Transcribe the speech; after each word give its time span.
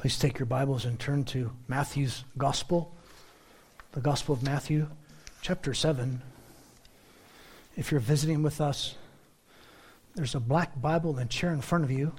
Please 0.00 0.18
take 0.18 0.38
your 0.38 0.46
Bibles 0.46 0.86
and 0.86 0.98
turn 0.98 1.24
to 1.24 1.52
Matthew's 1.68 2.24
Gospel, 2.38 2.96
the 3.92 4.00
Gospel 4.00 4.34
of 4.34 4.42
Matthew, 4.42 4.88
chapter 5.42 5.74
7. 5.74 6.22
If 7.76 7.90
you're 7.90 8.00
visiting 8.00 8.42
with 8.42 8.62
us, 8.62 8.94
there's 10.14 10.34
a 10.34 10.40
black 10.40 10.80
Bible 10.80 11.18
and 11.18 11.28
chair 11.28 11.52
in 11.52 11.60
front 11.60 11.84
of 11.84 11.90
you. 11.90 12.14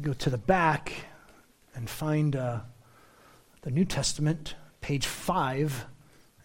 Go 0.00 0.14
to 0.14 0.30
the 0.30 0.38
back 0.38 0.94
and 1.74 1.90
find 1.90 2.36
uh, 2.36 2.60
the 3.60 3.70
New 3.70 3.84
Testament, 3.84 4.54
page 4.80 5.06
5 5.06 5.84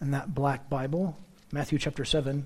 in 0.02 0.10
that 0.10 0.34
black 0.34 0.68
Bible, 0.68 1.16
Matthew 1.52 1.78
chapter 1.78 2.04
7. 2.04 2.44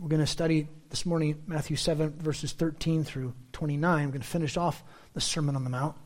We're 0.00 0.08
going 0.08 0.22
to 0.22 0.26
study 0.26 0.68
this 0.90 1.04
morning 1.04 1.42
Matthew 1.46 1.76
7, 1.76 2.10
verses 2.18 2.52
13 2.52 3.04
through 3.04 3.34
29. 3.52 4.06
We're 4.06 4.10
going 4.10 4.20
to 4.20 4.26
finish 4.26 4.56
off 4.56 4.82
the 5.14 5.20
Sermon 5.20 5.54
on 5.56 5.64
the 5.64 5.70
Mount. 5.70 5.96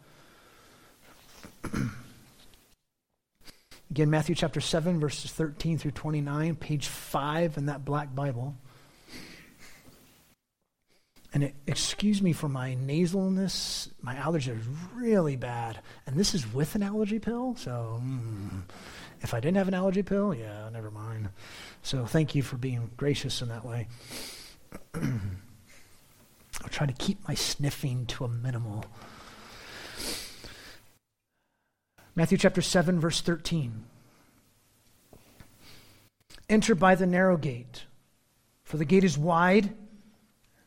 Again, 3.91 4.11
Matthew 4.11 4.35
chapter 4.35 4.61
7, 4.61 4.99
verses 5.01 5.31
13 5.33 5.79
through 5.79 5.91
29, 5.93 6.57
page 6.57 6.89
5 6.89 7.59
in 7.59 7.67
that 7.67 7.85
black 7.85 8.15
Bible. 8.15 8.57
And 11.35 11.45
it, 11.45 11.55
excuse 11.67 12.21
me 12.21 12.33
for 12.33 12.49
my 12.49 12.75
nasalness. 12.75 13.89
My 14.03 14.17
allergy 14.17 14.51
is 14.51 14.65
really 14.95 15.37
bad. 15.37 15.79
And 16.07 16.17
this 16.17 16.35
is 16.35 16.53
with 16.53 16.75
an 16.75 16.83
allergy 16.83 17.19
pill. 17.19 17.55
So 17.57 18.01
mm, 18.03 18.63
if 19.21 19.33
I 19.33 19.41
didn't 19.41 19.57
have 19.57 19.69
an 19.69 19.75
allergy 19.75 20.03
pill, 20.03 20.35
yeah, 20.35 20.69
never 20.71 20.91
mind. 20.91 21.29
So 21.83 22.05
thank 22.05 22.35
you 22.35 22.43
for 22.43 22.57
being 22.57 22.91
gracious 22.97 23.41
in 23.41 23.49
that 23.49 23.65
way. 23.65 23.89
I'll 24.95 26.69
try 26.71 26.87
to 26.87 26.93
keep 26.93 27.27
my 27.27 27.35
sniffing 27.35 28.07
to 28.07 28.25
a 28.25 28.29
minimal. 28.29 28.85
Matthew 32.15 32.39
chapter 32.39 32.61
7, 32.61 33.01
verse 33.01 33.21
13. 33.21 33.85
Enter 36.49 36.75
by 36.75 36.95
the 36.95 37.07
narrow 37.07 37.37
gate, 37.37 37.85
for 38.65 38.77
the 38.77 38.85
gate 38.85 39.05
is 39.05 39.17
wide 39.17 39.73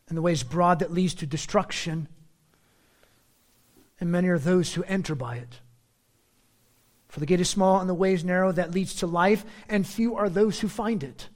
and 0.08 0.18
the 0.18 0.22
way 0.22 0.32
is 0.32 0.44
broad 0.44 0.80
that 0.80 0.92
leads 0.92 1.14
to 1.16 1.26
destruction, 1.26 2.08
and 4.00 4.12
many 4.12 4.28
are 4.28 4.40
those 4.40 4.74
who 4.74 4.84
enter 4.84 5.16
by 5.16 5.38
it. 5.38 5.60
For 7.08 7.20
the 7.20 7.26
gate 7.26 7.40
is 7.40 7.50
small 7.50 7.80
and 7.80 7.90
the 7.90 7.94
way 7.94 8.14
is 8.14 8.24
narrow 8.24 8.52
that 8.52 8.72
leads 8.72 8.96
to 8.96 9.08
life, 9.08 9.46
and 9.70 9.88
few 9.88 10.16
are 10.16 10.30
those 10.30 10.60
who 10.60 10.68
find 10.68 11.04
it. 11.04 11.30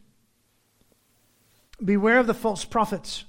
Beware 1.84 2.20
of 2.20 2.28
the 2.28 2.34
false 2.34 2.66
prophets 2.66 3.26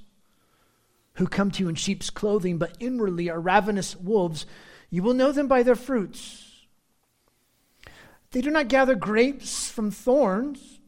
who 1.15 1.27
come 1.27 1.51
to 1.51 1.63
you 1.63 1.69
in 1.69 1.75
sheep's 1.75 2.11
clothing, 2.11 2.59
but 2.59 2.77
inwardly 2.81 3.29
are 3.29 3.41
ravenous 3.41 3.97
wolves. 3.97 4.47
You 4.91 5.03
will 5.03 5.15
know 5.15 5.33
them 5.33 5.49
by 5.49 5.63
their 5.63 5.77
fruits. 5.77 6.67
They 8.31 8.41
do 8.41 8.51
not 8.51 8.69
gather 8.69 8.95
grapes 8.95 9.69
from 9.69 9.91
thorns 9.91 10.81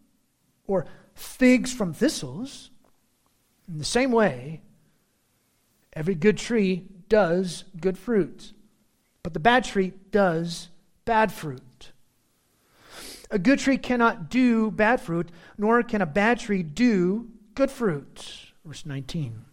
or 0.66 0.86
figs 1.14 1.72
from 1.72 1.92
thistles. 1.92 2.70
In 3.68 3.78
the 3.78 3.84
same 3.84 4.12
way, 4.12 4.62
every 5.92 6.14
good 6.14 6.38
tree 6.38 6.86
does 7.08 7.64
good 7.80 7.98
fruit, 7.98 8.52
but 9.22 9.34
the 9.34 9.40
bad 9.40 9.64
tree 9.64 9.92
does 10.10 10.68
bad 11.04 11.32
fruit. 11.32 11.92
A 13.30 13.38
good 13.38 13.58
tree 13.58 13.78
cannot 13.78 14.30
do 14.30 14.70
bad 14.70 15.00
fruit, 15.00 15.30
nor 15.56 15.82
can 15.82 16.02
a 16.02 16.06
bad 16.06 16.38
tree 16.38 16.62
do 16.62 17.28
good 17.54 17.70
fruit. 17.70 18.52
Verse 18.64 18.86
19. 18.86 19.44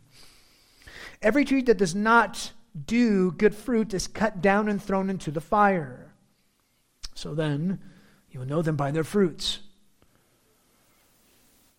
Every 1.21 1.45
tree 1.45 1.61
that 1.63 1.77
does 1.77 1.95
not 1.95 2.51
do 2.85 3.31
good 3.31 3.55
fruit 3.55 3.93
is 3.93 4.07
cut 4.07 4.41
down 4.41 4.69
and 4.69 4.81
thrown 4.81 5.09
into 5.09 5.31
the 5.31 5.41
fire. 5.41 6.13
So 7.13 7.33
then, 7.33 7.79
you 8.31 8.39
will 8.39 8.47
know 8.47 8.61
them 8.61 8.75
by 8.75 8.91
their 8.91 9.03
fruits. 9.03 9.59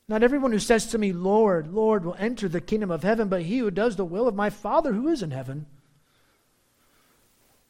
Not 0.09 0.25
everyone 0.25 0.50
who 0.50 0.59
says 0.59 0.87
to 0.87 0.99
me, 0.99 1.12
Lord, 1.12 1.72
Lord, 1.72 2.05
will 2.05 2.17
enter 2.19 2.49
the 2.49 2.61
kingdom 2.61 2.91
of 2.91 3.05
heaven, 3.05 3.28
but 3.28 3.43
he 3.43 3.59
who 3.59 3.71
does 3.71 3.95
the 3.95 4.05
will 4.05 4.27
of 4.27 4.34
my 4.34 4.50
Father 4.50 4.93
who 4.93 5.09
is 5.09 5.22
in 5.22 5.31
heaven. 5.31 5.66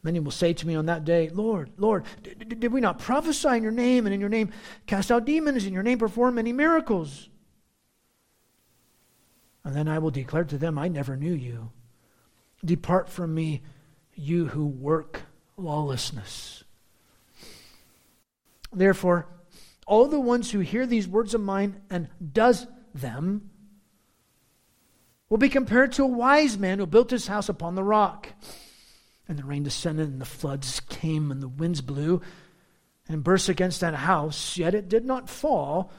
Many 0.02 0.20
will 0.20 0.30
say 0.30 0.54
to 0.54 0.66
me 0.66 0.74
on 0.74 0.86
that 0.86 1.04
day, 1.04 1.28
Lord, 1.28 1.70
Lord, 1.76 2.04
did, 2.22 2.58
did 2.60 2.72
we 2.72 2.80
not 2.80 2.98
prophesy 2.98 3.48
in 3.48 3.62
your 3.62 3.72
name, 3.72 4.06
and 4.06 4.14
in 4.14 4.20
your 4.20 4.30
name 4.30 4.52
cast 4.86 5.12
out 5.12 5.26
demons, 5.26 5.66
in 5.66 5.74
your 5.74 5.82
name 5.82 5.98
perform 5.98 6.36
many 6.36 6.54
miracles? 6.54 7.28
And 9.64 9.74
then 9.74 9.88
I 9.88 9.98
will 9.98 10.10
declare 10.10 10.44
to 10.44 10.58
them, 10.58 10.78
I 10.78 10.88
never 10.88 11.16
knew 11.16 11.32
you. 11.32 11.70
Depart 12.64 13.08
from 13.08 13.34
me, 13.34 13.62
you 14.14 14.46
who 14.46 14.66
work 14.66 15.22
lawlessness. 15.56 16.64
Therefore, 18.72 19.26
all 19.86 20.06
the 20.06 20.20
ones 20.20 20.50
who 20.50 20.60
hear 20.60 20.86
these 20.86 21.08
words 21.08 21.34
of 21.34 21.40
mine 21.40 21.80
and 21.90 22.08
does 22.32 22.66
them 22.94 23.50
will 25.28 25.38
be 25.38 25.48
compared 25.48 25.92
to 25.92 26.04
a 26.04 26.08
wise 26.08 26.58
man 26.58 26.78
who 26.78 26.86
built 26.86 27.10
his 27.10 27.26
house 27.26 27.48
upon 27.48 27.74
the 27.74 27.84
rock. 27.84 28.28
And 29.28 29.38
the 29.38 29.44
rain 29.44 29.62
descended, 29.62 30.08
and 30.08 30.20
the 30.20 30.26
floods 30.26 30.80
came, 30.88 31.30
and 31.30 31.42
the 31.42 31.48
winds 31.48 31.80
blew 31.80 32.20
and 33.08 33.24
burst 33.24 33.48
against 33.48 33.80
that 33.80 33.94
house, 33.94 34.56
yet 34.56 34.74
it 34.74 34.88
did 34.88 35.04
not 35.04 35.28
fall, 35.28 35.92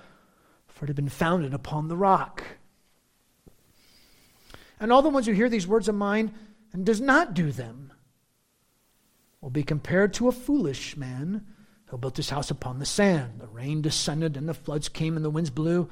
for 0.67 0.85
it 0.85 0.89
had 0.89 0.95
been 0.95 1.09
founded 1.09 1.53
upon 1.53 1.87
the 1.87 1.97
rock. 1.97 2.43
And 4.81 4.91
all 4.91 5.03
the 5.03 5.09
ones 5.09 5.27
who 5.27 5.31
hear 5.31 5.47
these 5.47 5.67
words 5.67 5.87
of 5.87 5.93
mine 5.93 6.33
and 6.73 6.83
does 6.83 6.99
not 6.99 7.35
do 7.35 7.51
them 7.51 7.93
will 9.39 9.51
be 9.51 9.63
compared 9.63 10.11
to 10.15 10.27
a 10.27 10.31
foolish 10.31 10.97
man 10.97 11.45
who 11.85 11.99
built 11.99 12.17
his 12.17 12.31
house 12.31 12.49
upon 12.49 12.79
the 12.79 12.85
sand. 12.85 13.39
The 13.39 13.47
rain 13.47 13.83
descended 13.83 14.35
and 14.35 14.49
the 14.49 14.55
floods 14.55 14.89
came 14.89 15.15
and 15.15 15.23
the 15.23 15.29
winds 15.29 15.51
blew 15.51 15.87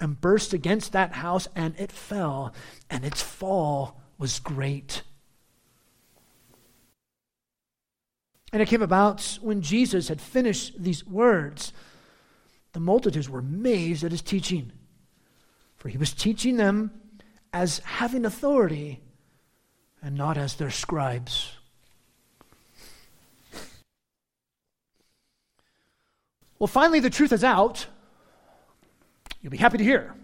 and 0.00 0.20
burst 0.20 0.52
against 0.52 0.90
that 0.92 1.12
house 1.12 1.46
and 1.54 1.78
it 1.78 1.92
fell, 1.92 2.52
and 2.90 3.04
its 3.04 3.22
fall 3.22 4.00
was 4.18 4.40
great. 4.40 5.02
And 8.52 8.60
it 8.60 8.68
came 8.68 8.82
about 8.82 9.38
when 9.40 9.62
Jesus 9.62 10.08
had 10.08 10.20
finished 10.20 10.82
these 10.82 11.06
words, 11.06 11.72
the 12.72 12.80
multitudes 12.80 13.30
were 13.30 13.38
amazed 13.38 14.02
at 14.02 14.10
his 14.10 14.22
teaching, 14.22 14.72
for 15.76 15.88
he 15.88 15.98
was 15.98 16.12
teaching 16.12 16.56
them 16.56 16.90
as 17.52 17.78
having 17.80 18.24
authority 18.24 19.00
and 20.02 20.16
not 20.16 20.38
as 20.38 20.54
their 20.54 20.70
scribes. 20.70 21.52
Well, 26.58 26.66
finally, 26.66 27.00
the 27.00 27.10
truth 27.10 27.32
is 27.32 27.42
out. 27.42 27.86
You'll 29.40 29.50
be 29.50 29.56
happy 29.56 29.78
to 29.78 29.84
hear. 29.84 30.14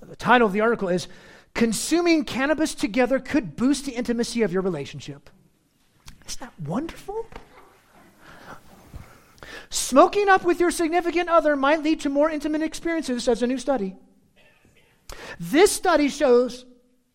The 0.00 0.16
title 0.16 0.46
of 0.46 0.52
the 0.52 0.60
article 0.60 0.88
is 0.88 1.08
Consuming 1.54 2.24
Cannabis 2.24 2.74
Together 2.74 3.18
Could 3.18 3.56
Boost 3.56 3.84
the 3.84 3.92
Intimacy 3.92 4.42
of 4.42 4.52
Your 4.52 4.62
Relationship. 4.62 5.28
Isn't 6.26 6.40
that 6.40 6.52
wonderful? 6.60 7.26
Smoking 9.70 10.28
up 10.28 10.44
with 10.44 10.60
your 10.60 10.70
significant 10.70 11.28
other 11.28 11.56
might 11.56 11.82
lead 11.82 12.00
to 12.00 12.08
more 12.08 12.30
intimate 12.30 12.62
experiences, 12.62 13.24
says 13.24 13.42
a 13.42 13.46
new 13.46 13.58
study. 13.58 13.96
This 15.40 15.70
study 15.72 16.08
shows, 16.08 16.64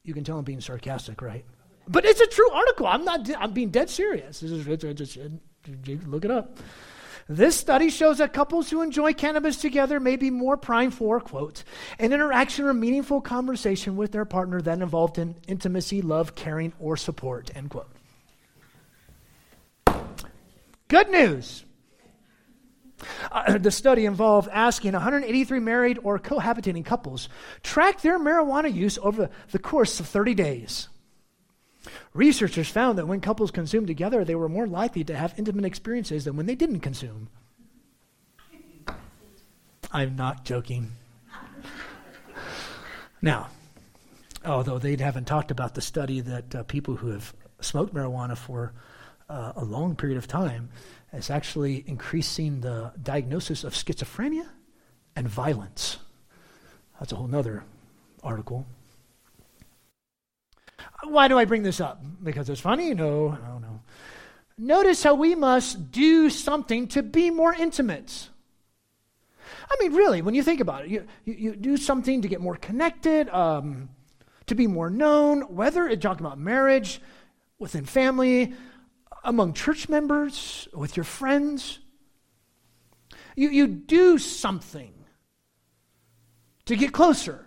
you 0.03 0.13
can 0.13 0.23
tell 0.23 0.37
I'm 0.37 0.45
being 0.45 0.61
sarcastic, 0.61 1.21
right? 1.21 1.45
But 1.87 2.05
it's 2.05 2.21
a 2.21 2.27
true 2.27 2.49
article. 2.51 2.87
I'm 2.87 3.03
not, 3.03 3.29
I'm 3.37 3.51
being 3.51 3.69
dead 3.69 3.89
serious. 3.89 4.41
Look 4.41 6.25
it 6.25 6.31
up. 6.31 6.57
This 7.29 7.55
study 7.55 7.89
shows 7.89 8.17
that 8.17 8.33
couples 8.33 8.69
who 8.69 8.81
enjoy 8.81 9.13
cannabis 9.13 9.57
together 9.57 9.99
may 9.99 10.17
be 10.17 10.29
more 10.29 10.57
primed 10.57 10.93
for, 10.93 11.21
quote, 11.21 11.63
an 11.97 12.11
interaction 12.11 12.65
or 12.65 12.73
meaningful 12.73 13.21
conversation 13.21 13.95
with 13.95 14.11
their 14.11 14.25
partner 14.25 14.61
than 14.61 14.81
involved 14.81 15.17
in 15.17 15.35
intimacy, 15.47 16.01
love, 16.01 16.35
caring, 16.35 16.73
or 16.79 16.97
support, 16.97 17.49
end 17.55 17.69
quote. 17.69 17.89
Good 20.89 21.09
news. 21.09 21.63
Uh, 23.31 23.57
the 23.57 23.71
study 23.71 24.05
involved 24.05 24.49
asking 24.51 24.93
183 24.93 25.59
married 25.59 25.99
or 26.03 26.19
cohabitating 26.19 26.85
couples 26.85 27.29
track 27.61 28.01
their 28.01 28.19
marijuana 28.19 28.73
use 28.73 28.97
over 29.01 29.29
the 29.51 29.59
course 29.59 29.99
of 29.99 30.07
30 30.07 30.33
days. 30.33 30.89
Researchers 32.13 32.69
found 32.69 32.97
that 32.97 33.07
when 33.07 33.19
couples 33.19 33.51
consumed 33.51 33.87
together, 33.87 34.23
they 34.23 34.35
were 34.35 34.49
more 34.49 34.67
likely 34.67 35.03
to 35.03 35.15
have 35.15 35.33
intimate 35.37 35.65
experiences 35.65 36.25
than 36.25 36.37
when 36.37 36.45
they 36.45 36.55
didn't 36.55 36.79
consume. 36.79 37.27
I'm 39.91 40.15
not 40.15 40.45
joking. 40.45 40.91
Now, 43.21 43.49
although 44.45 44.79
they 44.79 44.95
haven't 44.95 45.27
talked 45.27 45.51
about 45.51 45.75
the 45.75 45.81
study 45.81 46.19
that 46.21 46.55
uh, 46.55 46.63
people 46.63 46.95
who 46.95 47.09
have 47.09 47.33
smoked 47.61 47.93
marijuana 47.93 48.37
for 48.37 48.73
uh, 49.29 49.53
a 49.55 49.63
long 49.63 49.95
period 49.95 50.17
of 50.17 50.27
time 50.27 50.69
is 51.13 51.29
actually 51.29 51.83
increasing 51.87 52.61
the 52.61 52.91
diagnosis 53.01 53.63
of 53.63 53.73
schizophrenia 53.73 54.47
and 55.15 55.27
violence. 55.27 55.97
That's 56.99 57.11
a 57.11 57.15
whole 57.15 57.33
other 57.35 57.63
article. 58.23 58.65
Why 61.03 61.27
do 61.27 61.37
I 61.37 61.45
bring 61.45 61.63
this 61.63 61.79
up? 61.79 62.03
Because 62.23 62.49
it's 62.49 62.61
funny? 62.61 62.93
No, 62.93 63.29
no, 63.29 63.59
no. 63.59 63.81
Notice 64.57 65.03
how 65.03 65.15
we 65.15 65.35
must 65.35 65.91
do 65.91 66.29
something 66.29 66.87
to 66.89 67.03
be 67.03 67.29
more 67.29 67.53
intimate. 67.53 68.29
I 69.69 69.75
mean, 69.79 69.93
really, 69.93 70.21
when 70.21 70.35
you 70.35 70.43
think 70.43 70.59
about 70.59 70.85
it, 70.85 70.91
you, 70.91 71.07
you, 71.25 71.33
you 71.33 71.55
do 71.55 71.77
something 71.77 72.21
to 72.21 72.27
get 72.27 72.41
more 72.41 72.55
connected, 72.55 73.29
um, 73.29 73.89
to 74.47 74.55
be 74.55 74.67
more 74.67 74.89
known, 74.89 75.41
whether 75.55 75.87
it's 75.87 76.01
talking 76.01 76.25
about 76.25 76.37
marriage, 76.37 77.01
within 77.59 77.85
family, 77.85 78.53
among 79.23 79.53
church 79.53 79.89
members, 79.89 80.67
with 80.73 80.97
your 80.97 81.03
friends. 81.03 81.79
You, 83.35 83.49
you 83.49 83.67
do 83.67 84.17
something 84.17 84.93
to 86.65 86.75
get 86.75 86.91
closer. 86.91 87.45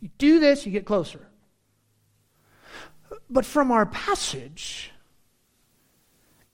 You 0.00 0.10
do 0.18 0.40
this, 0.40 0.66
you 0.66 0.72
get 0.72 0.86
closer. 0.86 1.28
But 3.30 3.44
from 3.44 3.70
our 3.70 3.86
passage, 3.86 4.90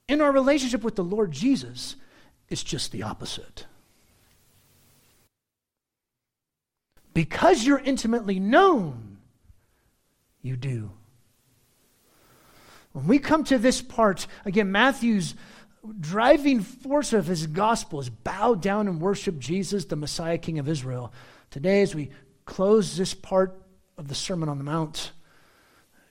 in 0.09 0.21
our 0.21 0.33
relationship 0.33 0.83
with 0.83 0.97
the 0.97 1.05
Lord 1.05 1.33
Jesus, 1.33 1.97
it's 2.49 2.63
just 2.63 2.93
the 2.93 3.03
opposite. 3.03 3.67
Because 7.15 7.65
you're 7.65 7.79
intimately 7.79 8.39
known, 8.39 9.19
you 10.41 10.57
do. 10.57 10.93
When 12.93 13.07
we 13.07 13.19
come 13.19 13.45
to 13.45 13.59
this 13.59 13.83
part, 13.83 14.27
again, 14.45 14.73
Matthew's 14.73 15.35
driving 16.01 16.61
force 16.61 17.13
of 17.13 17.27
his 17.27 17.47
gospel 17.47 18.01
is 18.01 18.11
bow 18.11 18.55
down 18.55 18.89
and 18.89 19.01
worship 19.01 19.39
Jesus, 19.39 19.85
the 19.85 19.97
Messiah, 19.97 20.39
King 20.39 20.59
of 20.59 20.69
Israel. 20.69 21.13
Today, 21.51 21.83
as 21.83 21.95
we 21.95 22.11
close 22.45 22.97
this 22.97 23.15
part 23.15 23.61
of 23.97 24.09
the 24.09 24.15
Sermon 24.15 24.49
on 24.49 24.59
the 24.59 24.65
Mount, 24.65 25.13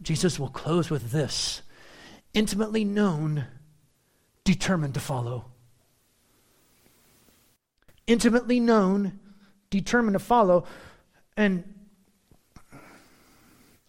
Jesus 0.01 0.39
will 0.39 0.49
close 0.49 0.89
with 0.89 1.11
this 1.11 1.61
intimately 2.33 2.85
known, 2.85 3.45
determined 4.43 4.93
to 4.93 4.99
follow. 4.99 5.45
Intimately 8.05 8.59
known, 8.59 9.19
determined 9.69 10.13
to 10.13 10.19
follow. 10.19 10.65
And 11.35 11.63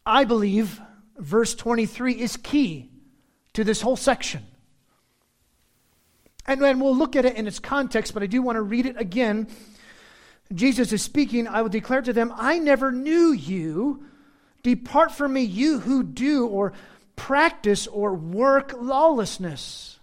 I 0.07 0.25
believe 0.25 0.81
verse 1.19 1.55
23 1.55 2.15
is 2.15 2.37
key 2.37 2.91
to 3.55 3.65
this 3.65 3.81
whole 3.81 3.97
section. 3.97 4.43
And, 6.47 6.81
we'll 6.81 6.97
look 6.97 7.15
at 7.15 7.27
it 7.27 7.37
in 7.37 7.47
its 7.47 7.59
context, 7.59 8.15
but 8.15 8.23
I 8.23 8.27
do 8.27 8.41
want 8.41 8.57
to 8.57 8.63
read 8.63 8.87
it 8.87 8.99
again. 8.99 9.49
Jesus 10.55 10.93
is 10.95 11.03
speaking, 11.03 11.47
I 11.47 11.61
will 11.61 11.69
declare 11.69 12.01
to 12.01 12.13
them, 12.13 12.33
I 12.35 12.59
never 12.59 12.91
knew 12.91 13.33
you. 13.33 14.07
Depart 14.63 15.13
from 15.13 15.35
me, 15.35 15.43
you 15.43 15.79
who 15.81 16.03
do 16.03 16.47
or 16.47 16.73
practice 17.17 17.87
or 17.87 18.15
work 18.15 18.73
lawlessness. 18.81 19.99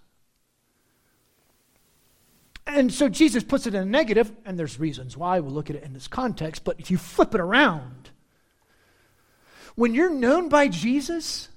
And 2.68 2.94
so 2.94 3.10
Jesus 3.10 3.44
puts 3.44 3.66
it 3.68 3.74
in 3.74 3.82
a 3.82 3.86
negative, 3.86 4.32
and 4.46 4.58
there's 4.58 4.80
reasons 4.80 5.18
why. 5.18 5.40
We'll 5.40 5.54
look 5.54 5.70
at 5.70 5.76
it 5.76 5.84
in 5.84 5.94
this 5.94 6.08
context. 6.08 6.64
But 6.64 6.80
if 6.80 6.92
you 6.92 6.98
flip 6.98 7.34
it 7.34 7.42
around, 7.42 8.10
when 9.75 9.94
you're 9.94 10.10
known 10.10 10.50
by 10.50 10.68
Jesus, 10.68 11.50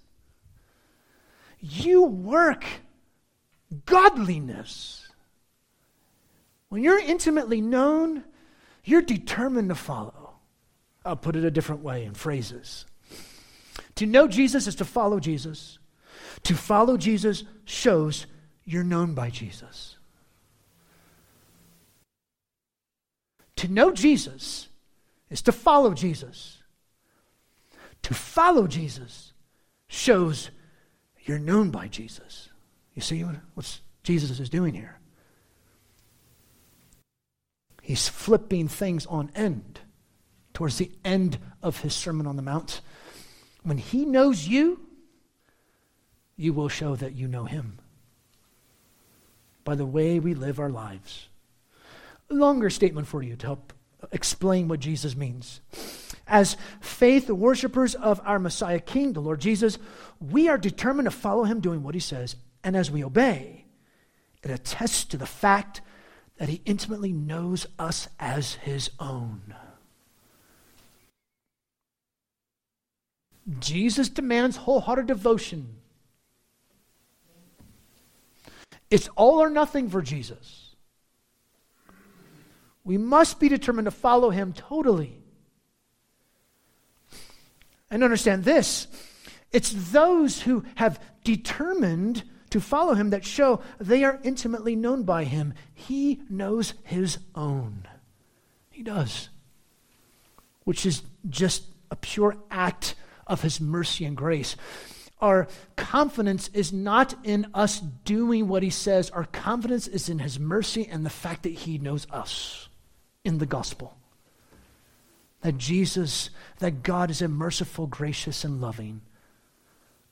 you 1.61 2.03
work 2.03 2.65
godliness. 3.87 5.09
When 6.69 6.83
you're 6.83 6.99
intimately 6.99 7.61
known, 7.61 8.25
you're 8.85 9.03
determined 9.03 9.69
to 9.71 9.75
follow. 9.75 10.35
I'll 11.05 11.17
put 11.17 11.37
it 11.37 11.45
a 11.45 11.51
different 11.51 11.83
way 11.83 12.05
in 12.05 12.15
phrases. 12.15 12.85
To 13.97 14.07
know 14.07 14.29
Jesus 14.29 14.67
is 14.67 14.75
to 14.77 14.85
follow 14.85 15.21
Jesus. 15.21 15.79
To 16.45 16.55
follow 16.55 16.97
Jesus 16.97 17.45
shows 17.65 18.27
you're 18.65 18.85
known 18.85 19.15
by 19.15 19.31
Jesus. 19.31 19.97
To 23.57 23.69
know 23.69 23.91
Jesus 23.91 24.69
is 25.31 25.43
to 25.43 25.53
follow 25.53 25.95
Jesus. 25.95 26.58
To 28.03 28.15
follow 28.15 28.67
Jesus 28.67 29.33
shows 29.89 30.51
you're 31.25 31.39
known 31.39 31.71
by 31.71 31.89
Jesus. 31.89 32.49
You 32.95 33.03
see 33.03 33.23
what 33.23 33.81
Jesus 34.03 34.41
is 34.41 34.49
doing 34.49 34.75
here? 34.75 34.99
He's 37.83 38.09
flipping 38.09 38.69
things 38.69 39.07
on 39.07 39.31
end 39.35 39.81
towards 40.53 40.77
the 40.79 40.91
end 41.05 41.39
of 41.63 41.81
his 41.81 41.95
Sermon 41.95 42.27
on 42.27 42.37
the 42.37 42.43
Mount. 42.43 42.81
When 43.63 43.79
he 43.79 44.05
knows 44.05 44.47
you, 44.47 44.81
you 46.37 46.53
will 46.53 46.69
show 46.69 46.97
that 46.97 47.15
you 47.15 47.29
know 47.29 47.45
him 47.45 47.79
by 49.65 49.75
the 49.75 49.87
way 49.87 50.19
we 50.19 50.35
live 50.35 50.59
our 50.59 50.71
lives. 50.71 51.29
Longer 52.31 52.71
statement 52.71 53.07
for 53.07 53.23
you 53.23 53.37
to 53.37 53.47
help 53.47 53.73
explain 54.13 54.69
what 54.69 54.81
Jesus 54.81 55.17
means. 55.17 55.61
As 56.29 56.57
faith 56.81 57.31
worshippers 57.31 57.95
of 57.95 58.21
our 58.25 58.39
Messiah 58.39 58.81
King, 58.81 59.15
the 59.15 59.21
Lord 59.21 59.41
Jesus, 59.41 59.79
we 60.21 60.49
are 60.49 60.59
determined 60.59 61.07
to 61.07 61.11
follow 61.11 61.45
him 61.45 61.61
doing 61.61 61.83
what 61.83 61.95
he 61.95 62.01
says. 62.01 62.37
And 62.63 62.77
as 62.77 62.91
we 62.91 63.03
obey, 63.03 63.65
it 64.43 64.51
attests 64.51 65.05
to 65.07 65.17
the 65.17 65.27
fact 65.27 65.81
that 66.37 66.49
he 66.49 66.61
intimately 66.65 67.13
knows 67.13 67.67
us 67.79 68.09
as 68.21 68.55
his 68.55 68.91
own. 69.01 69.55
Jesus 73.59 74.09
demands 74.09 74.59
wholehearted 74.59 75.07
devotion. 75.07 75.77
It's 78.91 79.09
all 79.17 79.43
or 79.43 79.51
nothing 79.51 79.89
for 79.89 80.03
Jesus. 80.03 80.75
We 82.85 82.99
must 82.99 83.41
be 83.41 83.49
determined 83.49 83.87
to 83.87 83.91
follow 83.91 84.31
him 84.31 84.53
totally. 84.53 85.18
And 87.91 88.05
understand 88.05 88.45
this 88.45 88.87
it's 89.51 89.93
those 89.93 90.43
who 90.43 90.65
have 90.77 91.01
determined 91.25 92.23
to 92.51 92.61
follow 92.61 92.95
him 92.95 93.11
that 93.11 93.25
show 93.25 93.61
they 93.79 94.05
are 94.05 94.21
intimately 94.23 94.77
known 94.77 95.03
by 95.03 95.25
him. 95.25 95.55
He 95.75 96.23
knows 96.29 96.75
his 96.83 97.19
own. 97.35 97.87
He 98.71 98.83
does. 98.83 99.29
Which 100.65 100.87
is 100.87 101.03
just 101.29 101.65
a 101.91 101.97
pure 101.97 102.37
act 102.51 102.95
of 103.27 103.43
his 103.43 103.61
mercy 103.61 104.05
and 104.05 104.17
grace. 104.17 104.57
Our 105.21 105.49
confidence 105.77 106.49
is 106.55 106.73
not 106.73 107.15
in 107.25 107.49
us 107.53 107.81
doing 107.81 108.49
what 108.49 108.63
he 108.63 108.71
says, 108.71 109.11
our 109.11 109.25
confidence 109.25 109.89
is 109.89 110.09
in 110.09 110.21
his 110.21 110.39
mercy 110.39 110.87
and 110.87 111.05
the 111.05 111.11
fact 111.11 111.43
that 111.43 111.53
he 111.53 111.77
knows 111.77 112.07
us 112.11 112.69
in 113.25 113.39
the 113.39 113.47
gospel 113.47 113.98
that 115.43 115.59
Jesus, 115.59 116.31
that 116.59 116.83
God 116.83 117.11
is 117.11 117.23
a 117.23 117.29
merciful, 117.29 117.87
gracious, 117.87 118.45
and 118.45 118.61
loving, 118.61 119.03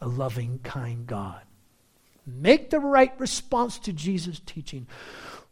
a 0.00 0.06
loving, 0.06 0.60
kind 0.62 1.06
God. 1.06 1.42
Make 2.26 2.70
the 2.70 2.80
right 2.80 3.12
response 3.18 3.78
to 3.80 3.92
Jesus' 3.92 4.40
teaching, 4.44 4.86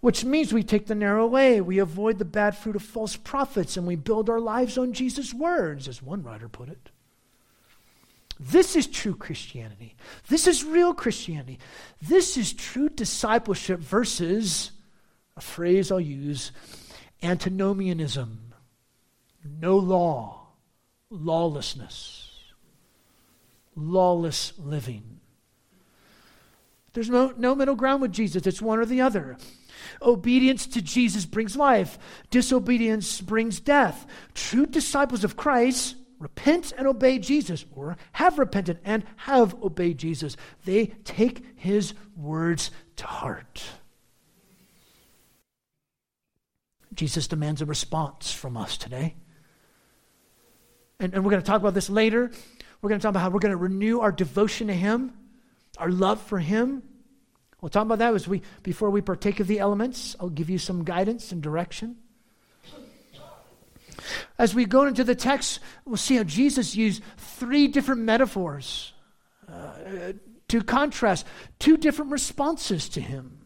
which 0.00 0.24
means 0.24 0.52
we 0.52 0.62
take 0.62 0.86
the 0.86 0.94
narrow 0.94 1.26
way, 1.26 1.60
we 1.60 1.78
avoid 1.78 2.18
the 2.18 2.24
bad 2.24 2.56
fruit 2.56 2.76
of 2.76 2.82
false 2.82 3.16
prophets, 3.16 3.76
and 3.76 3.86
we 3.86 3.96
build 3.96 4.28
our 4.28 4.40
lives 4.40 4.76
on 4.76 4.92
Jesus' 4.92 5.32
words, 5.32 5.88
as 5.88 6.02
one 6.02 6.22
writer 6.22 6.48
put 6.48 6.68
it. 6.68 6.90
This 8.38 8.74
is 8.74 8.86
true 8.86 9.14
Christianity. 9.14 9.94
This 10.28 10.46
is 10.46 10.64
real 10.64 10.92
Christianity. 10.92 11.58
This 12.02 12.36
is 12.36 12.52
true 12.52 12.88
discipleship 12.88 13.78
versus 13.78 14.72
a 15.36 15.40
phrase 15.40 15.92
I'll 15.92 16.00
use 16.00 16.50
antinomianism 17.22 18.43
no 19.44 19.76
law, 19.76 20.48
lawlessness, 21.10 22.30
lawless 23.76 24.52
living. 24.58 25.20
There's 26.92 27.10
no, 27.10 27.34
no 27.36 27.54
middle 27.54 27.74
ground 27.74 28.02
with 28.02 28.12
Jesus, 28.12 28.46
it's 28.46 28.62
one 28.62 28.78
or 28.78 28.86
the 28.86 29.00
other. 29.00 29.36
Obedience 30.00 30.66
to 30.68 30.82
Jesus 30.82 31.26
brings 31.26 31.56
life, 31.56 31.98
disobedience 32.30 33.20
brings 33.20 33.60
death. 33.60 34.06
True 34.34 34.66
disciples 34.66 35.24
of 35.24 35.36
Christ 35.36 35.96
repent 36.18 36.72
and 36.78 36.86
obey 36.86 37.18
Jesus, 37.18 37.64
or 37.74 37.96
have 38.12 38.38
repented 38.38 38.78
and 38.84 39.04
have 39.16 39.62
obeyed 39.62 39.98
Jesus. 39.98 40.36
They 40.64 40.86
take 41.04 41.44
his 41.56 41.92
words 42.16 42.70
to 42.96 43.06
heart. 43.06 43.62
Jesus 46.94 47.26
demands 47.26 47.60
a 47.60 47.66
response 47.66 48.32
from 48.32 48.56
us 48.56 48.76
today 48.76 49.16
and, 51.00 51.14
and 51.14 51.24
we're 51.24 51.30
going 51.30 51.42
to 51.42 51.46
talk 51.46 51.60
about 51.60 51.74
this 51.74 51.90
later. 51.90 52.30
We're 52.80 52.88
going 52.88 53.00
to 53.00 53.02
talk 53.02 53.10
about 53.10 53.20
how 53.20 53.30
we're 53.30 53.40
going 53.40 53.52
to 53.52 53.56
renew 53.56 54.00
our 54.00 54.12
devotion 54.12 54.68
to 54.68 54.74
Him, 54.74 55.12
our 55.78 55.90
love 55.90 56.20
for 56.20 56.38
Him. 56.38 56.82
We'll 57.60 57.70
talk 57.70 57.86
about 57.86 57.98
that 57.98 58.14
as 58.14 58.28
we 58.28 58.42
before 58.62 58.90
we 58.90 59.00
partake 59.00 59.40
of 59.40 59.46
the 59.46 59.58
elements. 59.58 60.14
I'll 60.20 60.28
give 60.28 60.50
you 60.50 60.58
some 60.58 60.84
guidance 60.84 61.32
and 61.32 61.42
direction. 61.42 61.96
As 64.38 64.54
we 64.54 64.64
go 64.64 64.84
into 64.86 65.04
the 65.04 65.14
text, 65.14 65.60
we'll 65.84 65.96
see 65.96 66.16
how 66.16 66.24
Jesus 66.24 66.76
used 66.76 67.02
three 67.16 67.68
different 67.68 68.02
metaphors 68.02 68.92
uh, 69.50 70.12
to 70.48 70.62
contrast 70.62 71.26
two 71.58 71.76
different 71.76 72.12
responses 72.12 72.88
to 72.90 73.00
him 73.00 73.38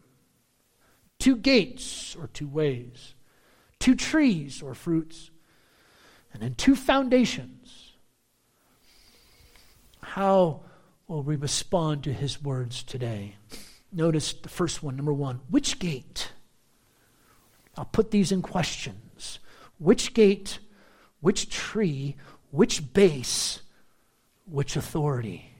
two 1.19 1.35
gates 1.35 2.15
or 2.15 2.27
two 2.27 2.47
ways, 2.47 3.13
two 3.79 3.93
trees 3.93 4.61
or 4.61 4.73
fruits, 4.73 5.31
and 6.33 6.41
then 6.41 6.55
two 6.55 6.75
foundations. 6.75 7.93
How 10.01 10.61
will 11.07 11.23
we 11.23 11.35
respond 11.35 12.03
to 12.03 12.13
his 12.13 12.41
words 12.41 12.83
today? 12.83 13.35
Notice 13.91 14.33
the 14.33 14.49
first 14.49 14.83
one, 14.83 14.95
number 14.95 15.13
one. 15.13 15.41
Which 15.49 15.79
gate? 15.79 16.31
I'll 17.77 17.85
put 17.85 18.11
these 18.11 18.31
in 18.31 18.41
questions. 18.41 19.39
Which 19.77 20.13
gate 20.13 20.59
which 21.21 21.49
tree, 21.49 22.15
which 22.51 22.93
base, 22.93 23.61
which 24.45 24.75
authority? 24.75 25.51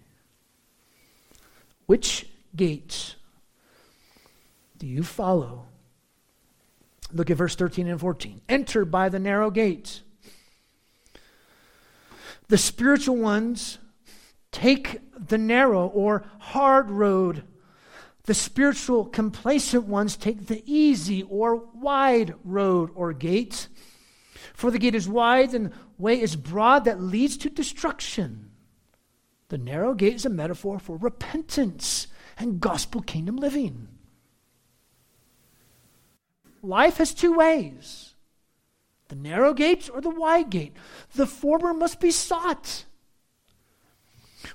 Which 1.86 2.28
gates 2.56 3.16
do 4.78 4.88
you 4.88 5.04
follow? 5.04 5.66
Look 7.12 7.30
at 7.30 7.38
verse 7.38 7.56
13 7.56 7.88
and 7.88 8.00
14. 8.00 8.42
Enter 8.48 8.86
by 8.86 9.10
the 9.10 9.20
narrow 9.20 9.50
gate. 9.50 10.02
The 12.50 12.58
spiritual 12.58 13.16
ones 13.16 13.78
take 14.52 15.00
the 15.16 15.38
narrow 15.38 15.88
or 15.88 16.26
hard 16.40 16.90
road. 16.90 17.44
The 18.24 18.34
spiritual 18.34 19.06
complacent 19.06 19.86
ones 19.86 20.18
take 20.18 20.48
the 20.48 20.64
easy 20.66 21.24
or 21.24 21.56
wide 21.56 22.34
road 22.44 22.90
or 22.96 23.14
gate. 23.14 23.68
For 24.54 24.72
the 24.72 24.80
gate 24.80 24.96
is 24.96 25.08
wide 25.08 25.54
and 25.54 25.68
the 25.68 25.72
way 26.00 26.20
is 26.20 26.36
broad 26.36 26.86
that 26.86 27.00
leads 27.00 27.38
to 27.38 27.50
destruction. 27.50 28.50
The 29.50 29.58
narrow 29.60 29.94
gate 29.94 30.16
is 30.16 30.26
a 30.26 30.30
metaphor 30.30 30.80
for 30.80 30.98
repentance 30.98 32.08
and 32.38 32.60
gospel 32.60 33.02
kingdom 33.02 33.36
living. 33.36 33.88
Life 36.64 36.98
has 36.98 37.14
two 37.14 37.34
ways 37.34 38.09
the 39.10 39.16
narrow 39.16 39.54
gate 39.54 39.90
or 39.94 40.02
the 40.02 40.10
wide 40.10 40.50
gate. 40.50 40.76
The 41.16 41.28
former 41.28 41.74
must 41.74 42.00
be 42.00 42.12
sought. 42.12 42.86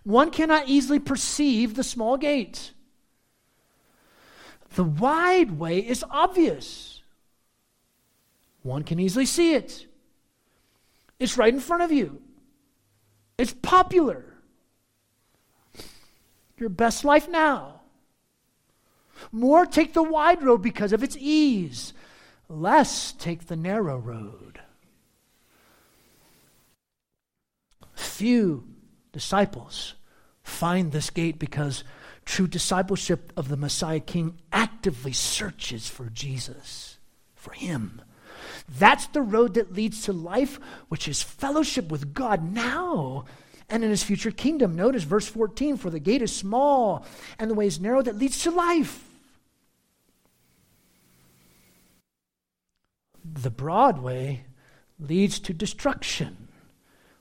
One 0.03 0.31
cannot 0.31 0.69
easily 0.69 0.99
perceive 0.99 1.75
the 1.75 1.85
small 1.85 2.17
gate. 2.17 2.73
The 4.77 4.85
wide 4.85 5.59
way 5.59 5.79
is 5.79 6.05
obvious. 6.11 7.03
One 8.63 8.83
can 8.83 8.99
easily 8.99 9.27
see 9.27 9.55
it. 9.55 9.87
It's 11.21 11.37
right 11.37 11.53
in 11.53 11.61
front 11.61 11.83
of 11.83 11.93
you. 11.93 12.23
It's 13.37 13.53
popular. 13.53 14.25
Your 16.59 16.71
best 16.71 17.05
life 17.05 17.29
now. 17.29 17.81
More 19.33 19.67
take 19.67 19.93
the 19.93 20.03
wide 20.03 20.43
road 20.43 20.63
because 20.63 20.93
of 20.93 21.03
its 21.03 21.17
ease. 21.19 21.93
Less 22.49 23.13
take 23.13 23.47
the 23.47 23.57
narrow 23.57 23.99
road. 23.99 24.61
Few 27.95 28.65
disciples 29.13 29.95
find 30.43 30.93
this 30.93 31.11
gate 31.11 31.39
because 31.39 31.85
true 32.25 32.47
discipleship 32.47 33.33
of 33.37 33.49
the 33.49 33.57
Messiah 33.57 34.01
King 34.01 34.39
actively 34.53 35.13
searches 35.13 35.89
for 35.89 36.07
Jesus, 36.11 36.99
for 37.35 37.53
Him. 37.53 38.03
That's 38.79 39.07
the 39.09 39.23
road 39.23 39.55
that 39.55 39.73
leads 39.73 40.03
to 40.03 40.13
life, 40.13 40.59
which 40.89 41.09
is 41.09 41.23
fellowship 41.23 41.91
with 41.91 42.15
God 42.15 42.43
now 42.53 43.25
and 43.69 43.83
in 43.83 43.91
his 43.91 44.03
future 44.03 44.31
kingdom. 44.31 44.77
Notice 44.77 45.03
verse 45.03 45.27
14 45.29 45.77
For 45.77 45.91
the 45.91 46.01
gate 46.01 46.23
is 46.23 46.35
small 46.35 47.05
and 47.39 47.51
the 47.51 47.55
way 47.55 47.67
is 47.67 47.81
narrow 47.81 48.03
that 48.03 48.19
leads 48.19 48.43
to 48.43 48.51
life. 48.51 49.05
The 53.35 53.51
broad 53.51 53.99
way 53.99 54.45
leads 54.99 55.41
to 55.41 55.53
destruction, 55.53 56.49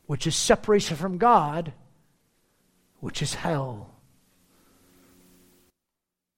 which 0.06 0.28
is 0.28 0.36
separation 0.36 0.96
from 0.96 1.18
God, 1.18 1.74
which 3.00 3.22
is 3.22 3.34
hell. 3.34 3.90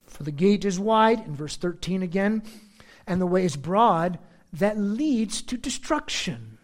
For 0.08 0.24
the 0.24 0.32
gate 0.32 0.64
is 0.64 0.80
wide, 0.80 1.20
in 1.26 1.36
verse 1.36 1.58
13 1.58 2.02
again, 2.02 2.42
and 3.06 3.20
the 3.20 3.28
way 3.28 3.44
is 3.44 3.58
broad 3.58 4.18
that 4.54 4.78
leads 4.78 5.42
to 5.42 5.58
destruction. 5.58 6.58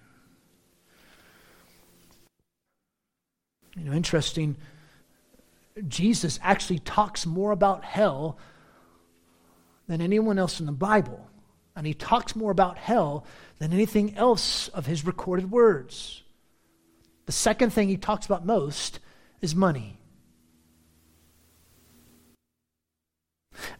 You 3.75 3.85
know, 3.85 3.93
interesting, 3.93 4.55
Jesus 5.87 6.39
actually 6.41 6.79
talks 6.79 7.25
more 7.25 7.51
about 7.51 7.83
hell 7.83 8.37
than 9.87 9.99
anyone 9.99 10.39
else 10.39 10.61
in 10.61 10.65
the 10.65 10.71
Bible. 10.71 11.27
And 11.75 11.87
he 11.87 11.93
talks 11.93 12.35
more 12.35 12.51
about 12.51 12.77
hell 12.77 13.25
than 13.59 13.73
anything 13.73 14.15
else 14.17 14.67
of 14.69 14.85
his 14.85 15.05
recorded 15.05 15.51
words. 15.51 16.23
The 17.25 17.31
second 17.31 17.71
thing 17.71 17.87
he 17.87 17.97
talks 17.97 18.25
about 18.25 18.45
most 18.45 18.99
is 19.41 19.55
money. 19.55 19.97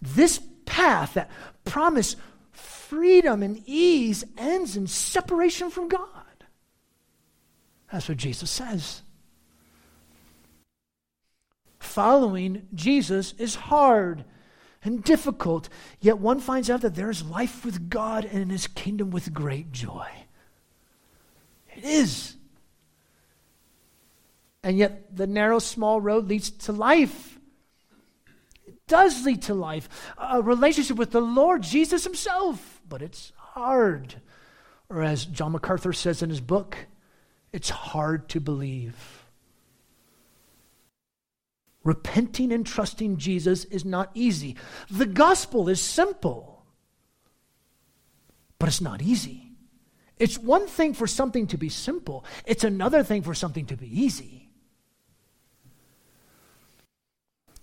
This 0.02 0.40
path 0.66 1.16
that 1.16 1.30
promise 1.66 2.16
freedom 2.52 3.44
and 3.44 3.62
ease 3.66 4.24
ends 4.38 4.78
in 4.78 4.88
separation 4.88 5.70
from 5.70 5.88
God. 5.88 6.08
That's 7.92 8.08
what 8.08 8.18
Jesus 8.18 8.50
says. 8.50 9.02
Following 11.80 12.68
Jesus 12.74 13.34
is 13.38 13.56
hard 13.56 14.24
and 14.84 15.04
difficult, 15.04 15.70
yet 16.00 16.18
one 16.18 16.40
finds 16.40 16.70
out 16.70 16.82
that 16.82 16.96
there 16.96 17.10
is 17.10 17.24
life 17.24 17.64
with 17.64 17.90
God 17.90 18.26
and 18.26 18.42
in 18.42 18.50
his 18.50 18.68
kingdom 18.68 19.12
with 19.12 19.34
great 19.34 19.72
joy. 19.72 20.08
It 21.76 21.84
is. 21.84 22.36
And 24.64 24.78
yet, 24.78 25.16
the 25.16 25.28
narrow, 25.28 25.60
small 25.60 26.02
road 26.02 26.28
leads 26.28 26.52
to 26.52 26.72
life. 26.72 27.40
It 28.66 28.76
does 28.88 29.26
lead 29.26 29.44
to 29.44 29.54
life. 29.54 29.90
A 30.18 30.42
relationship 30.42 30.98
with 30.98 31.12
the 31.12 31.22
Lord 31.22 31.64
Jesus 31.64 32.04
Himself 32.04 32.82
but 32.92 33.02
it's 33.02 33.32
hard. 33.38 34.22
Or 34.90 35.02
as 35.02 35.26
John 35.26 35.54
MacArthur 35.54 35.94
says 35.94 36.22
in 36.22 36.30
his 36.30 36.42
book, 36.42 36.76
it's 37.54 37.70
hard 37.70 38.28
to 38.30 38.42
believe. 38.42 39.21
Repenting 41.84 42.52
and 42.52 42.66
trusting 42.66 43.18
Jesus 43.18 43.66
is 43.66 43.84
not 43.84 44.12
easy. 44.14 44.56
The 44.90 45.06
gospel 45.06 45.68
is 45.68 45.82
simple, 45.82 46.64
but 48.60 48.70
it's 48.70 48.82
not 48.82 49.02
easy. 49.02 49.52
It's 50.20 50.38
one 50.38 50.68
thing 50.68 50.94
for 50.94 51.08
something 51.08 51.48
to 51.48 51.58
be 51.58 51.70
simple, 51.70 52.24
it's 52.46 52.64
another 52.64 53.04
thing 53.04 53.24
for 53.24 53.34
something 53.34 53.66
to 53.66 53.76
be 53.76 53.88
easy. 53.88 54.50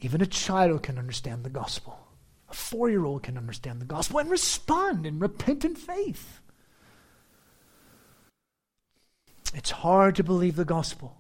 Even 0.01 0.21
a 0.21 0.27
child 0.27 0.83
can 0.83 0.99
understand 0.99 1.45
the 1.45 1.51
gospel. 1.51 1.99
A 2.51 2.55
four 2.55 2.89
year 2.89 3.05
old 3.05 3.23
can 3.23 3.37
understand 3.37 3.81
the 3.81 3.85
gospel 3.85 4.19
and 4.19 4.31
respond 4.31 5.07
in 5.07 5.19
repentant 5.19 5.79
faith. 5.79 6.41
It's 9.55 9.71
hard 9.71 10.17
to 10.17 10.25
believe 10.25 10.57
the 10.57 10.65
gospel. 10.65 11.17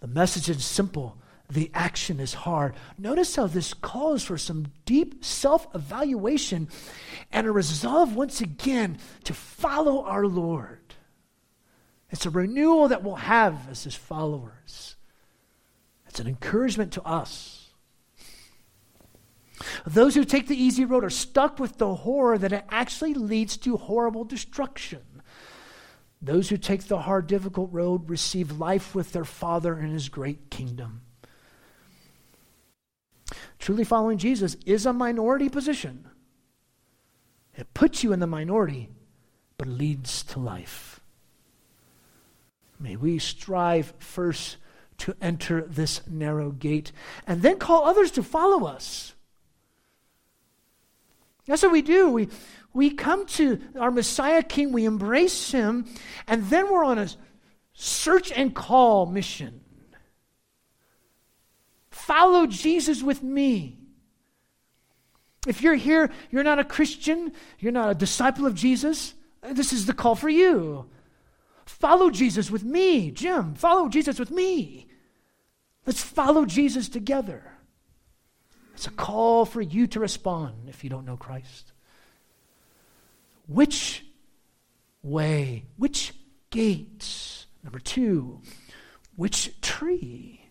The 0.00 0.06
message 0.06 0.48
is 0.48 0.64
simple, 0.64 1.18
the 1.48 1.70
action 1.74 2.20
is 2.20 2.34
hard. 2.34 2.74
Notice 2.98 3.36
how 3.36 3.46
this 3.46 3.74
calls 3.74 4.24
for 4.24 4.38
some 4.38 4.72
deep 4.84 5.24
self 5.24 5.66
evaluation 5.74 6.68
and 7.32 7.46
a 7.46 7.52
resolve 7.52 8.16
once 8.16 8.40
again 8.40 8.98
to 9.24 9.34
follow 9.34 10.04
our 10.04 10.26
Lord. 10.26 10.80
It's 12.10 12.26
a 12.26 12.30
renewal 12.30 12.88
that 12.88 13.02
we'll 13.02 13.16
have 13.16 13.68
as 13.70 13.84
his 13.84 13.94
followers. 13.94 14.96
It's 16.08 16.20
an 16.20 16.26
encouragement 16.26 16.92
to 16.94 17.02
us 17.02 17.66
those 19.86 20.14
who 20.14 20.24
take 20.24 20.48
the 20.48 20.60
easy 20.60 20.84
road 20.84 21.04
are 21.04 21.10
stuck 21.10 21.58
with 21.58 21.78
the 21.78 21.94
horror 21.94 22.38
that 22.38 22.52
it 22.52 22.64
actually 22.70 23.14
leads 23.14 23.56
to 23.58 23.76
horrible 23.76 24.24
destruction. 24.24 25.00
Those 26.20 26.48
who 26.48 26.56
take 26.56 26.84
the 26.84 27.00
hard, 27.00 27.26
difficult 27.26 27.72
road 27.72 28.08
receive 28.08 28.58
life 28.58 28.94
with 28.94 29.12
their 29.12 29.24
Father 29.24 29.78
in 29.78 29.90
His 29.90 30.08
great 30.08 30.50
kingdom. 30.50 31.02
Truly 33.66 33.82
following 33.82 34.16
Jesus 34.16 34.56
is 34.64 34.86
a 34.86 34.92
minority 34.92 35.48
position. 35.48 36.06
It 37.56 37.74
puts 37.74 38.04
you 38.04 38.12
in 38.12 38.20
the 38.20 38.26
minority, 38.28 38.90
but 39.58 39.66
leads 39.66 40.22
to 40.26 40.38
life. 40.38 41.00
May 42.78 42.94
we 42.94 43.18
strive 43.18 43.92
first 43.98 44.58
to 44.98 45.16
enter 45.20 45.62
this 45.62 46.06
narrow 46.06 46.52
gate 46.52 46.92
and 47.26 47.42
then 47.42 47.58
call 47.58 47.84
others 47.84 48.12
to 48.12 48.22
follow 48.22 48.66
us. 48.66 49.16
That's 51.46 51.64
what 51.64 51.72
we 51.72 51.82
do. 51.82 52.08
We, 52.08 52.28
we 52.72 52.90
come 52.90 53.26
to 53.26 53.60
our 53.80 53.90
Messiah 53.90 54.44
King, 54.44 54.70
we 54.70 54.84
embrace 54.84 55.50
him, 55.50 55.86
and 56.28 56.44
then 56.50 56.70
we're 56.70 56.84
on 56.84 57.00
a 57.00 57.08
search 57.72 58.30
and 58.30 58.54
call 58.54 59.06
mission. 59.06 59.62
Follow 62.06 62.46
Jesus 62.46 63.02
with 63.02 63.20
me. 63.20 63.80
If 65.44 65.60
you're 65.60 65.74
here, 65.74 66.08
you're 66.30 66.44
not 66.44 66.60
a 66.60 66.64
Christian, 66.64 67.32
you're 67.58 67.72
not 67.72 67.90
a 67.90 67.96
disciple 67.96 68.46
of 68.46 68.54
Jesus, 68.54 69.14
this 69.42 69.72
is 69.72 69.86
the 69.86 69.92
call 69.92 70.14
for 70.14 70.28
you. 70.28 70.86
Follow 71.64 72.10
Jesus 72.10 72.48
with 72.48 72.62
me, 72.62 73.10
Jim. 73.10 73.56
Follow 73.56 73.88
Jesus 73.88 74.20
with 74.20 74.30
me. 74.30 74.86
Let's 75.84 76.00
follow 76.00 76.44
Jesus 76.44 76.88
together. 76.88 77.42
It's 78.74 78.86
a 78.86 78.92
call 78.92 79.44
for 79.44 79.60
you 79.60 79.88
to 79.88 79.98
respond 79.98 80.68
if 80.68 80.84
you 80.84 80.90
don't 80.90 81.06
know 81.06 81.16
Christ. 81.16 81.72
Which 83.48 84.06
way, 85.02 85.64
which 85.76 86.12
gate? 86.50 87.46
Number 87.64 87.80
two, 87.80 88.42
which 89.16 89.60
tree? 89.60 90.45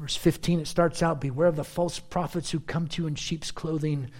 Verse 0.00 0.16
15, 0.16 0.60
it 0.60 0.66
starts 0.66 1.02
out 1.02 1.20
Beware 1.20 1.48
of 1.48 1.56
the 1.56 1.64
false 1.64 1.98
prophets 1.98 2.50
who 2.50 2.60
come 2.60 2.88
to 2.88 3.02
you 3.02 3.06
in 3.06 3.16
sheep's 3.16 3.50
clothing, 3.50 4.10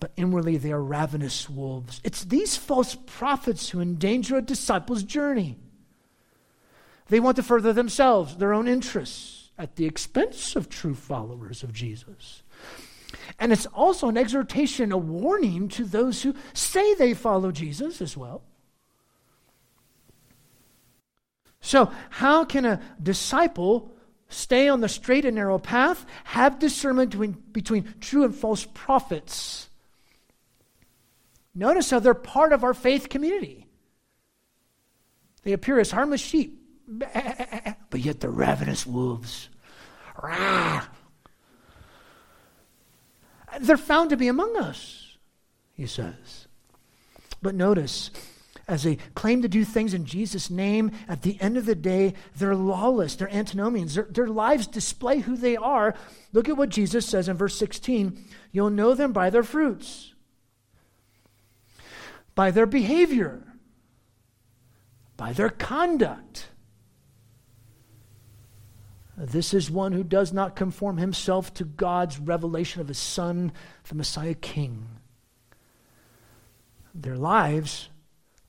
but 0.00 0.10
inwardly 0.16 0.56
they 0.56 0.72
are 0.72 0.82
ravenous 0.82 1.48
wolves. 1.48 2.00
It's 2.02 2.24
these 2.24 2.56
false 2.56 2.96
prophets 3.06 3.70
who 3.70 3.80
endanger 3.80 4.36
a 4.36 4.42
disciple's 4.42 5.04
journey. 5.04 5.56
They 7.06 7.20
want 7.20 7.36
to 7.36 7.44
further 7.44 7.72
themselves, 7.72 8.36
their 8.36 8.52
own 8.52 8.66
interests, 8.66 9.50
at 9.56 9.76
the 9.76 9.86
expense 9.86 10.56
of 10.56 10.68
true 10.68 10.96
followers 10.96 11.62
of 11.62 11.72
Jesus. 11.72 12.42
And 13.38 13.52
it's 13.52 13.66
also 13.66 14.08
an 14.08 14.16
exhortation, 14.16 14.90
a 14.90 14.98
warning 14.98 15.68
to 15.68 15.84
those 15.84 16.22
who 16.22 16.34
say 16.52 16.94
they 16.94 17.14
follow 17.14 17.52
Jesus 17.52 18.02
as 18.02 18.16
well. 18.16 18.42
So, 21.60 21.92
how 22.10 22.44
can 22.44 22.64
a 22.64 22.80
disciple 23.00 23.94
stay 24.28 24.68
on 24.68 24.80
the 24.80 24.88
straight 24.88 25.24
and 25.24 25.36
narrow 25.36 25.58
path, 25.58 26.04
have 26.24 26.58
discernment 26.58 27.52
between, 27.52 27.94
true 28.00 28.24
and 28.24 28.34
false 28.34 28.66
prophets? 28.74 29.68
Notice 31.54 31.90
how 31.90 31.98
they're 31.98 32.14
part 32.14 32.52
of 32.52 32.62
our 32.62 32.74
faith 32.74 33.08
community. 33.08 33.66
They 35.42 35.52
appear 35.52 35.80
as 35.80 35.90
harmless 35.90 36.20
sheep, 36.20 36.60
but 36.88 38.00
yet 38.00 38.20
they're 38.20 38.30
ravenous 38.30 38.86
wolves. 38.86 39.48
They're 43.60 43.76
found 43.76 44.10
to 44.10 44.16
be 44.16 44.28
among 44.28 44.56
us, 44.56 45.16
he 45.72 45.86
says. 45.86 46.46
But 47.40 47.54
notice, 47.54 48.10
as 48.68 48.82
they 48.82 48.96
claim 49.14 49.40
to 49.40 49.48
do 49.48 49.64
things 49.64 49.94
in 49.94 50.04
Jesus' 50.04 50.50
name, 50.50 50.90
at 51.08 51.22
the 51.22 51.40
end 51.40 51.56
of 51.56 51.64
the 51.64 51.74
day, 51.74 52.12
they're 52.36 52.54
lawless, 52.54 53.16
they're 53.16 53.32
antinomians, 53.34 53.94
their, 53.94 54.06
their 54.10 54.28
lives 54.28 54.66
display 54.66 55.20
who 55.20 55.36
they 55.36 55.56
are. 55.56 55.94
Look 56.34 56.50
at 56.50 56.56
what 56.58 56.68
Jesus 56.68 57.06
says 57.06 57.28
in 57.28 57.36
verse 57.38 57.56
16 57.56 58.22
You'll 58.52 58.70
know 58.70 58.94
them 58.94 59.12
by 59.12 59.30
their 59.30 59.42
fruits, 59.42 60.14
by 62.34 62.50
their 62.50 62.66
behavior, 62.66 63.42
by 65.16 65.32
their 65.32 65.50
conduct. 65.50 66.48
This 69.16 69.52
is 69.52 69.70
one 69.70 69.92
who 69.92 70.04
does 70.04 70.32
not 70.32 70.54
conform 70.54 70.98
himself 70.98 71.52
to 71.54 71.64
God's 71.64 72.18
revelation 72.18 72.80
of 72.80 72.88
his 72.88 72.98
Son, 72.98 73.50
the 73.88 73.94
Messiah 73.94 74.34
King. 74.34 74.86
Their 76.94 77.16
lives 77.16 77.88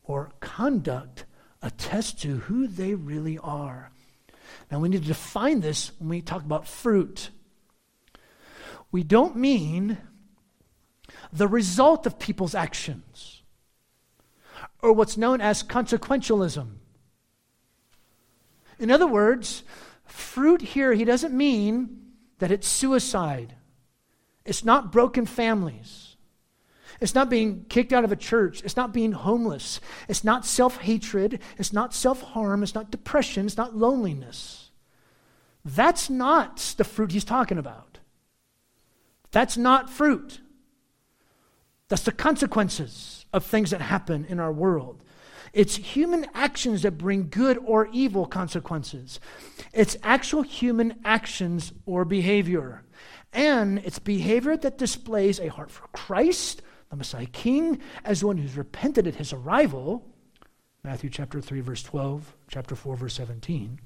or 0.10 0.32
conduct 0.40 1.24
attest 1.62 2.20
to 2.20 2.38
who 2.38 2.66
they 2.66 2.96
really 2.96 3.38
are. 3.38 3.92
Now, 4.72 4.80
we 4.80 4.90
need 4.90 5.04
to 5.04 5.08
define 5.08 5.60
this 5.60 5.92
when 6.00 6.10
we 6.10 6.22
talk 6.22 6.44
about 6.44 6.68
fruit. 6.68 7.30
We 8.92 9.04
don't 9.04 9.36
mean 9.36 10.00
the 11.32 11.48
result 11.48 12.08
of 12.08 12.18
people's 12.18 12.56
actions 12.56 13.44
or 14.82 14.94
what's 14.94 15.16
known 15.16 15.42
as 15.42 15.62
consequentialism. 15.62 16.68
In 18.80 18.90
other 18.90 19.08
words, 19.08 19.62
fruit 20.06 20.62
here, 20.62 20.94
he 20.94 21.06
doesn't 21.06 21.38
mean 21.38 22.14
that 22.40 22.50
it's 22.50 22.68
suicide, 22.68 23.54
it's 24.44 24.66
not 24.66 24.92
broken 24.92 25.28
families. 25.28 26.09
It's 27.02 27.16
not 27.16 27.30
being 27.30 27.66
kicked 27.70 27.94
out 27.94 28.04
of 28.04 28.12
a 28.12 28.18
church. 28.18 28.62
It's 28.64 28.76
not 28.76 28.94
being 28.94 29.14
homeless. 29.14 29.80
It's 30.08 30.24
not 30.24 30.46
self 30.46 30.78
hatred. 30.78 31.40
It's 31.58 31.74
not 31.74 31.94
self 31.94 32.22
harm. 32.22 32.64
It's 32.64 32.76
not 32.76 32.92
depression. 32.92 33.46
It's 33.46 33.58
not 33.58 33.76
loneliness. 33.76 34.72
That's 35.64 36.10
not 36.10 36.58
the 36.78 36.84
fruit 36.84 37.12
he's 37.12 37.24
talking 37.24 37.58
about. 37.58 38.00
That's 39.32 39.58
not 39.58 39.90
fruit. 39.90 40.42
That's 41.88 42.04
the 42.04 42.12
consequences 42.12 43.26
of 43.34 43.46
things 43.46 43.72
that 43.72 43.82
happen 43.82 44.26
in 44.26 44.40
our 44.40 44.52
world. 44.52 45.04
It's 45.54 45.76
human 45.76 46.28
actions 46.34 46.84
that 46.84 46.98
bring 46.98 47.30
good 47.30 47.58
or 47.64 47.90
evil 47.92 48.26
consequences. 48.26 49.20
It's 49.74 49.98
actual 50.04 50.44
human 50.44 51.00
actions 51.04 51.74
or 51.86 52.06
behavior. 52.06 52.84
And 53.34 53.80
it's 53.80 54.00
behavior 54.00 54.58
that 54.58 54.78
displays 54.78 55.40
a 55.40 55.48
heart 55.48 55.72
for 55.72 55.88
Christ 55.88 56.62
the 56.90 56.96
Messiah 56.96 57.26
King 57.28 57.80
as 58.04 58.24
one 58.24 58.38
who's 58.38 58.58
repented 58.58 59.08
at 59.08 59.16
his 59.16 59.34
arrival, 59.34 60.06
Matthew 60.84 61.10
chapter 61.10 61.42
3, 61.42 61.62
verse 61.62 61.84
12, 61.84 62.36
chapter 62.48 62.76
4, 62.76 62.96
verse 62.96 63.14
17, 63.16 63.80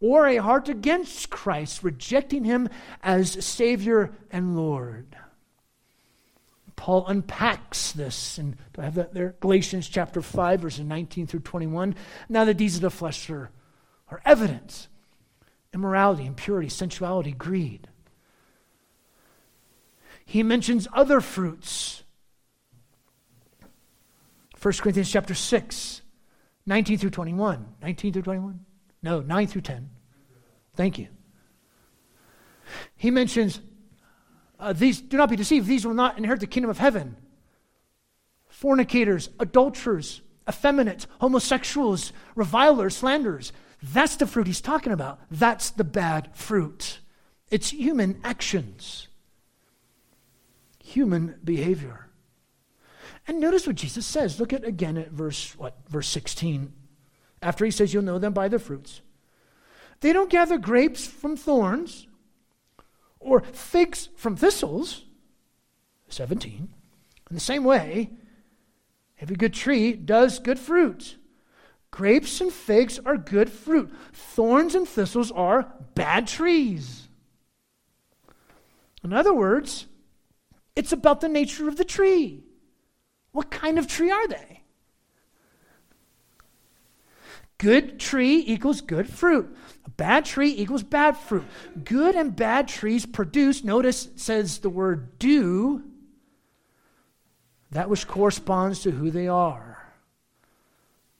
or 0.00 0.26
a 0.26 0.36
heart 0.36 0.68
against 0.68 1.30
Christ, 1.30 1.82
rejecting 1.82 2.44
him 2.44 2.68
as 3.02 3.44
Savior 3.44 4.10
and 4.30 4.56
Lord. 4.56 5.16
Paul 6.76 7.06
unpacks 7.06 7.92
this, 7.92 8.38
and 8.38 8.56
do 8.72 8.80
I 8.80 8.84
have 8.84 8.94
that 8.94 9.12
there? 9.12 9.36
Galatians 9.40 9.86
chapter 9.86 10.22
5, 10.22 10.60
verses 10.60 10.84
19 10.84 11.26
through 11.26 11.40
21. 11.40 11.94
Now 12.28 12.46
the 12.46 12.54
deeds 12.54 12.76
of 12.76 12.80
the 12.80 12.90
flesh 12.90 13.28
are, 13.28 13.50
are 14.08 14.22
evident 14.24 14.88
immorality, 15.72 16.26
impurity, 16.26 16.68
sensuality, 16.68 17.32
greed. 17.32 17.86
He 20.24 20.42
mentions 20.42 20.88
other 20.92 21.20
fruits 21.20 21.99
1 24.60 24.74
Corinthians 24.74 25.10
chapter 25.10 25.34
6, 25.34 26.02
19 26.66 26.98
through 26.98 27.10
21. 27.10 27.66
19 27.82 28.12
through 28.12 28.22
21? 28.22 28.60
No, 29.02 29.20
9 29.20 29.46
through 29.46 29.62
10. 29.62 29.90
Thank 30.74 30.98
you. 30.98 31.08
He 32.96 33.10
mentions 33.10 33.60
uh, 34.58 34.74
these, 34.74 35.00
do 35.00 35.16
not 35.16 35.30
be 35.30 35.36
deceived, 35.36 35.66
these 35.66 35.86
will 35.86 35.94
not 35.94 36.18
inherit 36.18 36.40
the 36.40 36.46
kingdom 36.46 36.70
of 36.70 36.78
heaven. 36.78 37.16
Fornicators, 38.48 39.30
adulterers, 39.40 40.20
effeminate, 40.46 41.06
homosexuals, 41.20 42.12
revilers, 42.34 42.96
slanderers. 42.96 43.52
That's 43.82 44.16
the 44.16 44.26
fruit 44.26 44.46
he's 44.46 44.60
talking 44.60 44.92
about. 44.92 45.20
That's 45.30 45.70
the 45.70 45.84
bad 45.84 46.30
fruit. 46.34 47.00
It's 47.50 47.70
human 47.70 48.20
actions, 48.22 49.08
human 50.84 51.36
behavior. 51.42 52.09
And 53.26 53.40
notice 53.40 53.66
what 53.66 53.76
Jesus 53.76 54.06
says. 54.06 54.40
Look 54.40 54.52
at 54.52 54.64
again 54.64 54.96
at 54.96 55.10
verse 55.10 55.56
what? 55.56 55.76
Verse 55.88 56.08
16. 56.08 56.72
After 57.42 57.64
he 57.64 57.70
says, 57.70 57.94
You'll 57.94 58.02
know 58.02 58.18
them 58.18 58.32
by 58.32 58.48
their 58.48 58.58
fruits. 58.58 59.02
They 60.00 60.12
don't 60.12 60.30
gather 60.30 60.58
grapes 60.58 61.06
from 61.06 61.36
thorns 61.36 62.06
or 63.18 63.40
figs 63.40 64.08
from 64.16 64.36
thistles. 64.36 65.04
17. 66.08 66.68
In 67.30 67.34
the 67.34 67.40
same 67.40 67.64
way, 67.64 68.10
every 69.20 69.36
good 69.36 69.54
tree 69.54 69.92
does 69.92 70.38
good 70.38 70.58
fruit. 70.58 71.16
Grapes 71.90 72.40
and 72.40 72.52
figs 72.52 72.98
are 73.04 73.16
good 73.16 73.50
fruit. 73.50 73.92
Thorns 74.12 74.74
and 74.74 74.88
thistles 74.88 75.30
are 75.32 75.72
bad 75.94 76.26
trees. 76.26 77.08
In 79.02 79.12
other 79.12 79.34
words, 79.34 79.86
it's 80.76 80.92
about 80.92 81.20
the 81.20 81.28
nature 81.28 81.68
of 81.68 81.76
the 81.76 81.84
tree. 81.84 82.44
What 83.32 83.50
kind 83.50 83.78
of 83.78 83.86
tree 83.86 84.10
are 84.10 84.28
they? 84.28 84.62
Good 87.58 88.00
tree 88.00 88.42
equals 88.46 88.80
good 88.80 89.08
fruit. 89.08 89.54
A 89.84 89.90
bad 89.90 90.24
tree 90.24 90.54
equals 90.56 90.82
bad 90.82 91.16
fruit. 91.16 91.44
Good 91.84 92.14
and 92.14 92.34
bad 92.34 92.68
trees 92.68 93.04
produce, 93.04 93.62
notice 93.62 94.08
says 94.16 94.58
the 94.58 94.70
word 94.70 95.18
do, 95.18 95.82
that 97.70 97.90
which 97.90 98.08
corresponds 98.08 98.80
to 98.80 98.90
who 98.90 99.10
they 99.10 99.28
are. 99.28 99.92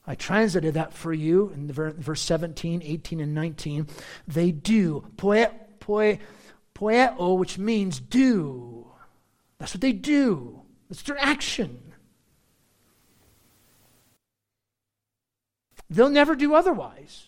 I 0.07 0.15
translated 0.15 0.73
that 0.73 0.93
for 0.93 1.13
you 1.13 1.51
in 1.53 1.67
the 1.67 1.73
verse 1.73 2.21
17, 2.21 2.81
18, 2.83 3.19
and 3.19 3.35
19. 3.35 3.87
They 4.27 4.51
do. 4.51 5.05
Poe, 5.15 5.45
poe, 5.79 6.17
poeo, 6.73 7.37
which 7.37 7.59
means 7.59 7.99
do. 7.99 8.87
That's 9.59 9.75
what 9.75 9.81
they 9.81 9.93
do, 9.93 10.63
that's 10.89 11.03
their 11.03 11.19
action. 11.19 11.90
They'll 15.91 16.09
never 16.09 16.35
do 16.35 16.55
otherwise. 16.55 17.27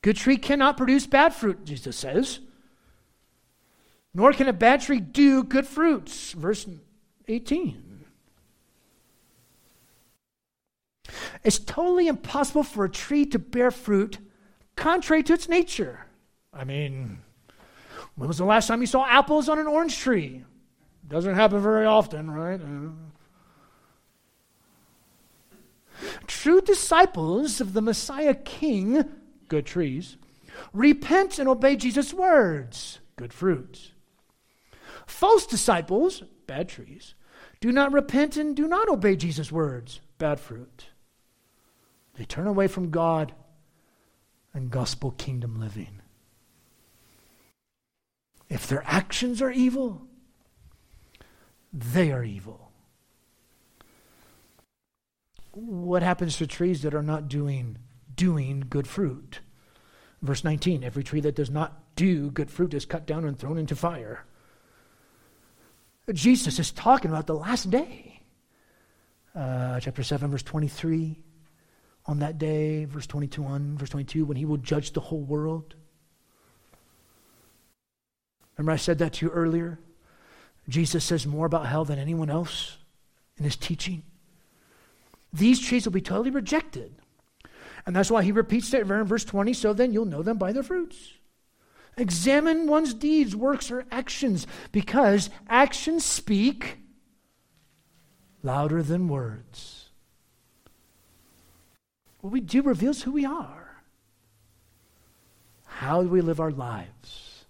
Good 0.00 0.16
tree 0.16 0.36
cannot 0.36 0.76
produce 0.76 1.06
bad 1.06 1.34
fruit, 1.34 1.64
Jesus 1.64 1.96
says. 1.96 2.38
Nor 4.14 4.32
can 4.32 4.46
a 4.46 4.52
bad 4.52 4.80
tree 4.80 5.00
do 5.00 5.42
good 5.42 5.66
fruits. 5.66 6.30
Verse 6.32 6.68
18. 7.26 8.04
It's 11.42 11.58
totally 11.58 12.06
impossible 12.06 12.62
for 12.62 12.84
a 12.84 12.90
tree 12.90 13.26
to 13.26 13.38
bear 13.40 13.72
fruit 13.72 14.18
contrary 14.76 15.24
to 15.24 15.32
its 15.32 15.48
nature. 15.48 16.06
I 16.54 16.62
mean, 16.62 17.18
when 18.14 18.28
was 18.28 18.38
the 18.38 18.44
last 18.44 18.68
time 18.68 18.80
you 18.80 18.86
saw 18.86 19.04
apples 19.04 19.48
on 19.48 19.58
an 19.58 19.66
orange 19.66 19.98
tree? 19.98 20.44
Doesn't 21.08 21.34
happen 21.34 21.60
very 21.60 21.86
often, 21.86 22.30
right? 22.30 22.60
Uh, 22.60 22.90
True 26.26 26.60
disciples 26.60 27.60
of 27.60 27.72
the 27.72 27.82
Messiah 27.82 28.34
King, 28.34 29.04
good 29.48 29.66
trees, 29.66 30.16
repent 30.72 31.38
and 31.38 31.48
obey 31.48 31.76
Jesus' 31.76 32.14
words, 32.14 33.00
good 33.16 33.32
fruits. 33.32 33.92
False 35.06 35.46
disciples, 35.46 36.22
bad 36.46 36.68
trees, 36.68 37.14
do 37.60 37.72
not 37.72 37.92
repent 37.92 38.36
and 38.36 38.56
do 38.56 38.66
not 38.66 38.88
obey 38.88 39.16
Jesus' 39.16 39.52
words, 39.52 40.00
bad 40.18 40.40
fruit. 40.40 40.86
They 42.14 42.24
turn 42.24 42.46
away 42.46 42.66
from 42.66 42.90
God 42.90 43.34
and 44.52 44.70
gospel 44.70 45.12
kingdom 45.12 45.58
living. 45.60 46.00
If 48.48 48.66
their 48.66 48.82
actions 48.84 49.40
are 49.40 49.50
evil, 49.50 50.02
they 51.72 52.10
are 52.10 52.24
evil 52.24 52.69
what 55.52 56.02
happens 56.02 56.36
to 56.36 56.46
trees 56.46 56.82
that 56.82 56.94
are 56.94 57.02
not 57.02 57.28
doing 57.28 57.78
doing 58.14 58.64
good 58.68 58.86
fruit? 58.86 59.40
Verse 60.22 60.44
19, 60.44 60.84
every 60.84 61.02
tree 61.02 61.20
that 61.20 61.34
does 61.34 61.50
not 61.50 61.80
do 61.96 62.30
good 62.30 62.50
fruit 62.50 62.74
is 62.74 62.84
cut 62.84 63.06
down 63.06 63.24
and 63.24 63.38
thrown 63.38 63.58
into 63.58 63.74
fire. 63.74 64.24
Jesus 66.12 66.58
is 66.58 66.70
talking 66.72 67.10
about 67.10 67.26
the 67.26 67.34
last 67.34 67.70
day. 67.70 68.20
Uh, 69.34 69.80
chapter 69.80 70.02
7, 70.02 70.30
verse 70.30 70.42
23. 70.42 71.22
On 72.06 72.18
that 72.18 72.38
day, 72.38 72.84
verse 72.84 73.06
22, 73.06 73.44
on 73.44 73.78
verse 73.78 73.90
22, 73.90 74.24
when 74.24 74.36
he 74.36 74.44
will 74.44 74.56
judge 74.56 74.92
the 74.92 75.00
whole 75.00 75.22
world. 75.22 75.74
Remember, 78.56 78.72
I 78.72 78.76
said 78.76 78.98
that 78.98 79.14
to 79.14 79.26
you 79.26 79.32
earlier? 79.32 79.78
Jesus 80.68 81.04
says 81.04 81.26
more 81.26 81.46
about 81.46 81.66
hell 81.66 81.84
than 81.84 81.98
anyone 81.98 82.30
else 82.30 82.76
in 83.38 83.44
his 83.44 83.56
teaching. 83.56 84.02
These 85.32 85.60
trees 85.60 85.84
will 85.84 85.92
be 85.92 86.00
totally 86.00 86.30
rejected. 86.30 86.94
And 87.86 87.94
that's 87.94 88.10
why 88.10 88.22
he 88.22 88.32
repeats 88.32 88.74
it 88.74 88.88
in 88.88 89.04
verse 89.04 89.24
20 89.24 89.52
so 89.52 89.72
then 89.72 89.92
you'll 89.92 90.04
know 90.04 90.22
them 90.22 90.38
by 90.38 90.52
their 90.52 90.62
fruits. 90.62 91.14
Examine 91.96 92.66
one's 92.66 92.94
deeds, 92.94 93.34
works, 93.34 93.70
or 93.70 93.84
actions, 93.90 94.46
because 94.72 95.28
actions 95.48 96.04
speak 96.04 96.78
louder 98.42 98.82
than 98.82 99.08
words. 99.08 99.90
What 102.20 102.32
we 102.32 102.40
do 102.40 102.62
reveals 102.62 103.02
who 103.02 103.12
we 103.12 103.24
are. 103.24 103.82
How 105.66 106.02
do 106.02 106.08
we 106.08 106.20
live 106.20 106.40
our 106.40 106.50
lives? 106.50 107.44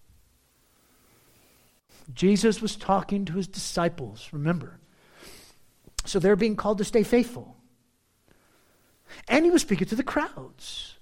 Jesus 2.15 2.61
was 2.61 2.77
talking 2.77 3.25
to 3.25 3.35
his 3.35 3.49
disciples, 3.49 4.29
remember. 4.33 4.79
So 6.05 6.19
they're 6.19 6.37
being 6.37 6.57
called 6.57 6.79
to 6.79 6.85
stay 6.85 7.03
faithful. 7.03 7.57
And 9.29 9.45
he 9.45 9.51
was 9.51 9.63
speaking 9.63 9.89
to 9.89 9.97
the 9.97 10.03
crowds. 10.03 10.97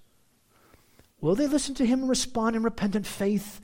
Will 1.20 1.34
they 1.34 1.46
listen 1.46 1.74
to 1.76 1.86
him 1.86 2.00
and 2.00 2.08
respond 2.08 2.56
in 2.56 2.62
repentant 2.62 3.06
faith, 3.06 3.60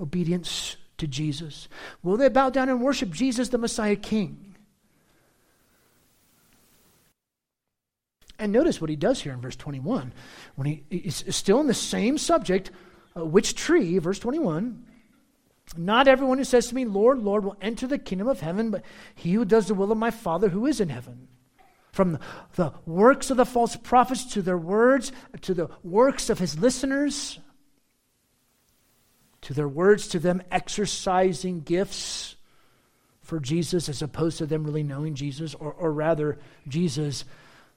obedience 0.00 0.76
to 0.98 1.06
Jesus? 1.06 1.68
Will 2.02 2.16
they 2.16 2.28
bow 2.28 2.50
down 2.50 2.68
and 2.68 2.80
worship 2.80 3.10
Jesus, 3.10 3.48
the 3.48 3.58
Messiah 3.58 3.96
King? 3.96 4.52
And 8.38 8.50
notice 8.50 8.80
what 8.80 8.90
he 8.90 8.96
does 8.96 9.22
here 9.22 9.32
in 9.32 9.40
verse 9.40 9.54
21. 9.54 10.12
When 10.56 10.66
he 10.66 10.82
is 10.90 11.24
still 11.28 11.60
in 11.60 11.68
the 11.68 11.74
same 11.74 12.18
subject, 12.18 12.72
uh, 13.16 13.24
which 13.24 13.54
tree, 13.54 13.98
verse 13.98 14.18
21, 14.18 14.84
not 15.76 16.08
everyone 16.08 16.38
who 16.38 16.44
says 16.44 16.66
to 16.66 16.74
me, 16.74 16.84
Lord, 16.84 17.20
Lord, 17.20 17.44
will 17.44 17.56
enter 17.60 17.86
the 17.86 17.98
kingdom 17.98 18.26
of 18.26 18.40
heaven, 18.40 18.70
but 18.70 18.82
he 19.14 19.32
who 19.32 19.44
does 19.44 19.68
the 19.68 19.74
will 19.74 19.92
of 19.92 19.98
my 19.98 20.10
Father 20.10 20.48
who 20.48 20.66
is 20.66 20.80
in 20.80 20.88
heaven. 20.88 21.28
From 21.92 22.18
the 22.54 22.72
works 22.86 23.30
of 23.30 23.36
the 23.36 23.44
false 23.44 23.76
prophets 23.76 24.24
to 24.32 24.42
their 24.42 24.56
words, 24.56 25.12
to 25.42 25.52
the 25.52 25.68
works 25.84 26.30
of 26.30 26.38
his 26.38 26.58
listeners, 26.58 27.38
to 29.42 29.52
their 29.52 29.68
words, 29.68 30.08
to 30.08 30.18
them 30.18 30.42
exercising 30.50 31.60
gifts 31.60 32.36
for 33.20 33.38
Jesus 33.38 33.88
as 33.88 34.00
opposed 34.00 34.38
to 34.38 34.46
them 34.46 34.64
really 34.64 34.82
knowing 34.82 35.14
Jesus, 35.14 35.54
or, 35.54 35.72
or 35.72 35.92
rather, 35.92 36.38
Jesus 36.66 37.24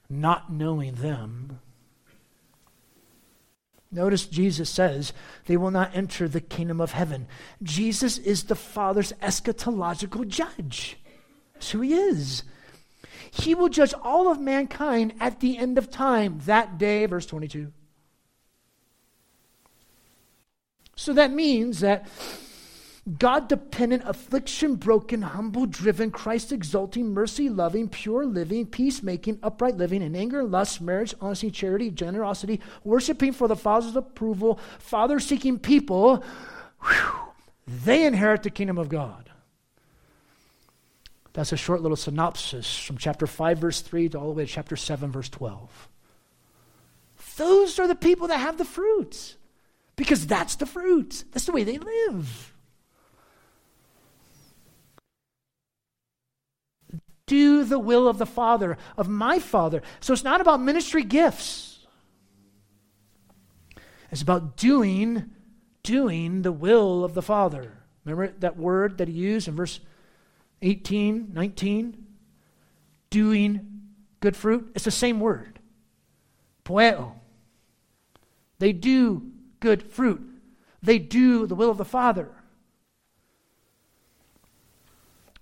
not 0.08 0.50
knowing 0.50 0.94
them. 0.94 1.60
Notice 3.92 4.26
Jesus 4.26 4.68
says 4.70 5.12
they 5.46 5.56
will 5.56 5.70
not 5.70 5.94
enter 5.94 6.26
the 6.26 6.40
kingdom 6.40 6.80
of 6.80 6.92
heaven. 6.92 7.26
Jesus 7.62 8.18
is 8.18 8.44
the 8.44 8.54
Father's 8.54 9.12
eschatological 9.22 10.26
judge. 10.26 10.98
That's 11.54 11.70
who 11.70 11.80
he 11.82 11.94
is. 11.94 12.42
He 13.30 13.54
will 13.54 13.68
judge 13.68 13.94
all 14.02 14.30
of 14.30 14.40
mankind 14.40 15.14
at 15.20 15.40
the 15.40 15.58
end 15.58 15.78
of 15.78 15.90
time, 15.90 16.40
that 16.46 16.78
day, 16.78 17.06
verse 17.06 17.26
22. 17.26 17.72
So 20.96 21.12
that 21.12 21.30
means 21.30 21.80
that 21.80 22.08
God 23.18 23.46
dependent, 23.48 24.02
affliction 24.04 24.74
broken, 24.74 25.22
humble 25.22 25.66
driven, 25.66 26.10
Christ 26.10 26.50
exalting, 26.50 27.14
mercy 27.14 27.48
loving, 27.48 27.88
pure 27.88 28.26
living, 28.26 28.66
peacemaking, 28.66 29.38
upright 29.44 29.76
living, 29.76 30.02
in 30.02 30.16
anger, 30.16 30.42
lust, 30.42 30.80
marriage, 30.80 31.14
honesty, 31.20 31.50
charity, 31.50 31.90
generosity, 31.90 32.60
worshiping 32.82 33.32
for 33.32 33.46
the 33.46 33.54
Father's 33.54 33.94
approval, 33.94 34.58
Father 34.80 35.20
seeking 35.20 35.56
people, 35.56 36.24
whew, 36.82 37.12
they 37.68 38.04
inherit 38.04 38.42
the 38.42 38.50
kingdom 38.50 38.76
of 38.76 38.88
God. 38.88 39.25
That's 41.36 41.52
a 41.52 41.56
short 41.58 41.82
little 41.82 41.98
synopsis 41.98 42.78
from 42.78 42.96
chapter 42.96 43.26
5, 43.26 43.58
verse 43.58 43.82
3 43.82 44.08
to 44.08 44.18
all 44.18 44.28
the 44.28 44.32
way 44.32 44.46
to 44.46 44.50
chapter 44.50 44.74
7, 44.74 45.12
verse 45.12 45.28
12. 45.28 45.88
Those 47.36 47.78
are 47.78 47.86
the 47.86 47.94
people 47.94 48.28
that 48.28 48.40
have 48.40 48.56
the 48.56 48.64
fruits 48.64 49.36
because 49.96 50.26
that's 50.26 50.56
the 50.56 50.64
fruits. 50.64 51.26
That's 51.32 51.44
the 51.44 51.52
way 51.52 51.62
they 51.62 51.76
live. 51.76 52.54
Do 57.26 57.64
the 57.64 57.78
will 57.78 58.08
of 58.08 58.16
the 58.16 58.24
Father, 58.24 58.78
of 58.96 59.06
my 59.06 59.38
Father. 59.38 59.82
So 60.00 60.14
it's 60.14 60.24
not 60.24 60.40
about 60.40 60.62
ministry 60.62 61.02
gifts. 61.02 61.86
It's 64.10 64.22
about 64.22 64.56
doing, 64.56 65.32
doing 65.82 66.40
the 66.40 66.52
will 66.52 67.04
of 67.04 67.12
the 67.12 67.20
Father. 67.20 67.74
Remember 68.06 68.32
that 68.38 68.56
word 68.56 68.96
that 68.96 69.08
he 69.08 69.14
used 69.14 69.48
in 69.48 69.54
verse 69.54 69.80
18, 70.62 71.30
19, 71.32 72.06
doing 73.10 73.80
good 74.20 74.36
fruit. 74.36 74.70
It's 74.74 74.84
the 74.84 74.90
same 74.90 75.20
word. 75.20 75.58
Poeo. 76.64 77.12
They 78.58 78.72
do 78.72 79.30
good 79.60 79.82
fruit. 79.82 80.22
They 80.82 80.98
do 80.98 81.46
the 81.46 81.54
will 81.54 81.70
of 81.70 81.78
the 81.78 81.84
Father. 81.84 82.30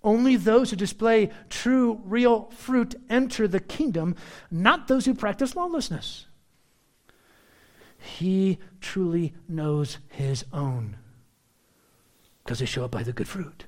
Only 0.03 0.37
those 0.37 0.69
who 0.69 0.77
display 0.77 1.31
true, 1.49 2.01
real 2.05 2.51
fruit 2.51 2.95
enter 3.09 3.49
the 3.49 3.61
kingdom, 3.61 4.17
not 4.51 4.87
those 4.87 5.07
who 5.07 5.15
practice 5.15 5.57
lawlessness. 5.57 6.27
He 7.99 8.59
truly 8.83 9.33
knows 9.49 9.97
his 10.09 10.45
own 10.53 10.99
because 12.43 12.59
they 12.59 12.67
show 12.67 12.85
up 12.85 12.91
by 12.91 13.03
the 13.03 13.15
good 13.15 13.27
fruit. 13.27 13.65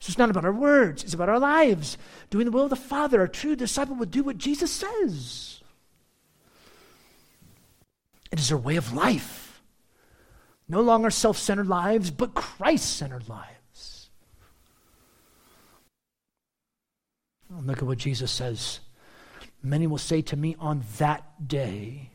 So 0.00 0.10
it's 0.10 0.18
not 0.18 0.30
about 0.30 0.44
our 0.44 0.52
words, 0.52 1.02
it's 1.02 1.14
about 1.14 1.28
our 1.28 1.40
lives. 1.40 1.98
Doing 2.30 2.44
the 2.44 2.52
will 2.52 2.64
of 2.64 2.70
the 2.70 2.76
Father. 2.76 3.22
A 3.22 3.28
true 3.28 3.56
disciple 3.56 3.96
would 3.96 4.10
do 4.10 4.22
what 4.22 4.38
Jesus 4.38 4.70
says. 4.70 5.60
It 8.30 8.38
is 8.38 8.52
our 8.52 8.58
way 8.58 8.76
of 8.76 8.92
life. 8.92 9.62
No 10.68 10.80
longer 10.82 11.10
self 11.10 11.38
centered 11.38 11.66
lives, 11.66 12.10
but 12.10 12.34
Christ 12.34 12.96
centered 12.96 13.28
lives. 13.28 13.48
look 17.64 17.78
at 17.78 17.84
what 17.84 17.98
Jesus 17.98 18.30
says. 18.30 18.80
Many 19.62 19.86
will 19.86 19.98
say 19.98 20.22
to 20.22 20.36
me 20.36 20.54
on 20.60 20.84
that 20.98 21.48
day, 21.48 22.10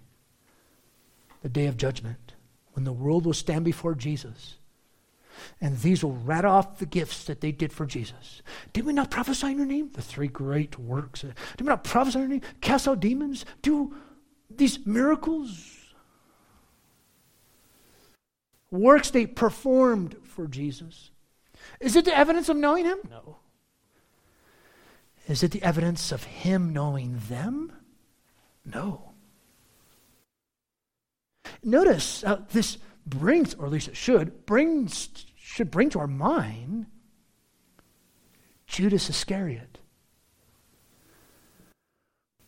the 1.42 1.50
day 1.50 1.66
of 1.66 1.76
judgment, 1.76 2.34
when 2.74 2.86
the 2.86 2.94
world 2.94 3.26
will 3.26 3.34
stand 3.34 3.66
before 3.66 3.96
Jesus 3.96 4.58
And 5.60 5.80
these 5.80 6.04
will 6.04 6.14
rat 6.14 6.46
off 6.46 6.80
the 6.80 6.86
gifts 6.86 7.26
that 7.26 7.42
they 7.42 7.52
did 7.52 7.74
for 7.74 7.86
Jesus. 7.86 8.42
Did 8.72 8.86
we 8.86 8.94
not 8.94 9.12
prophesy 9.12 9.48
in 9.48 9.58
your 9.58 9.66
name? 9.66 9.92
The 9.94 10.02
three 10.02 10.28
great 10.28 10.78
works. 10.78 11.22
Did 11.22 11.62
we 11.62 11.68
not 11.68 11.84
prophesy 11.84 12.20
in 12.20 12.24
your 12.24 12.30
name? 12.30 12.42
Cast 12.62 12.88
out 12.88 13.00
demons? 13.00 13.46
Do 13.62 13.96
these 14.50 14.86
miracles? 14.86 15.80
Works 18.72 19.12
they 19.12 19.26
performed 19.26 20.16
for 20.24 20.48
Jesus. 20.48 21.12
Is 21.80 21.96
it 21.96 22.06
the 22.06 22.18
evidence 22.18 22.50
of 22.50 22.58
knowing 22.58 22.86
him? 22.86 22.98
No. 23.10 23.38
Is 25.28 25.44
it 25.44 25.52
the 25.52 25.64
evidence 25.64 26.12
of 26.12 26.24
him 26.24 26.74
knowing 26.74 27.22
them? 27.30 27.72
No. 28.66 29.14
Notice 31.64 32.24
uh, 32.24 32.42
this 32.52 32.78
brings, 33.06 33.54
or 33.54 33.66
at 33.66 33.72
least 33.72 33.88
it 33.88 33.98
should, 33.98 34.46
brings, 34.46 35.26
should 35.36 35.72
bring 35.72 35.90
to 35.92 36.00
our 36.00 36.08
mind 36.08 36.88
Judas 38.68 39.10
Iscariot, 39.10 39.80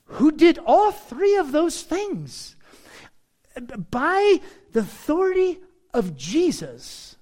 who 0.05 0.31
did 0.31 0.59
all 0.65 0.91
three 0.91 1.35
of 1.37 1.51
those 1.51 1.81
things 1.81 2.55
by 3.91 4.41
the 4.71 4.79
authority 4.79 5.59
of 5.93 6.15
Jesus. 6.15 7.15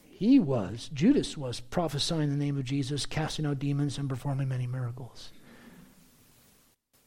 He 0.00 0.38
was, 0.38 0.90
Judas 0.94 1.36
was 1.36 1.60
prophesying 1.60 2.30
the 2.30 2.36
name 2.36 2.56
of 2.56 2.64
Jesus, 2.64 3.04
casting 3.04 3.46
out 3.46 3.58
demons, 3.58 3.98
and 3.98 4.08
performing 4.08 4.48
many 4.48 4.66
miracles. 4.66 5.32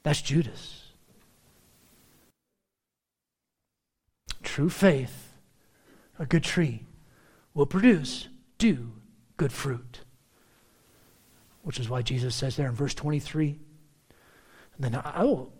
That's 0.04 0.22
Judas. 0.22 0.87
True 4.44 4.70
faith, 4.70 5.34
a 6.20 6.26
good 6.26 6.44
tree, 6.44 6.84
will 7.54 7.66
produce 7.66 8.28
do 8.58 8.94
good 9.38 9.52
fruit. 9.52 10.02
Which 11.64 11.80
is 11.80 11.90
why 11.90 12.02
Jesus 12.02 12.36
says 12.36 12.56
there 12.56 12.68
in 12.68 12.76
verse 12.76 12.94
23 12.94 13.60
and 14.78 14.94
then 14.94 15.02
I 15.04 15.24
will 15.24 15.52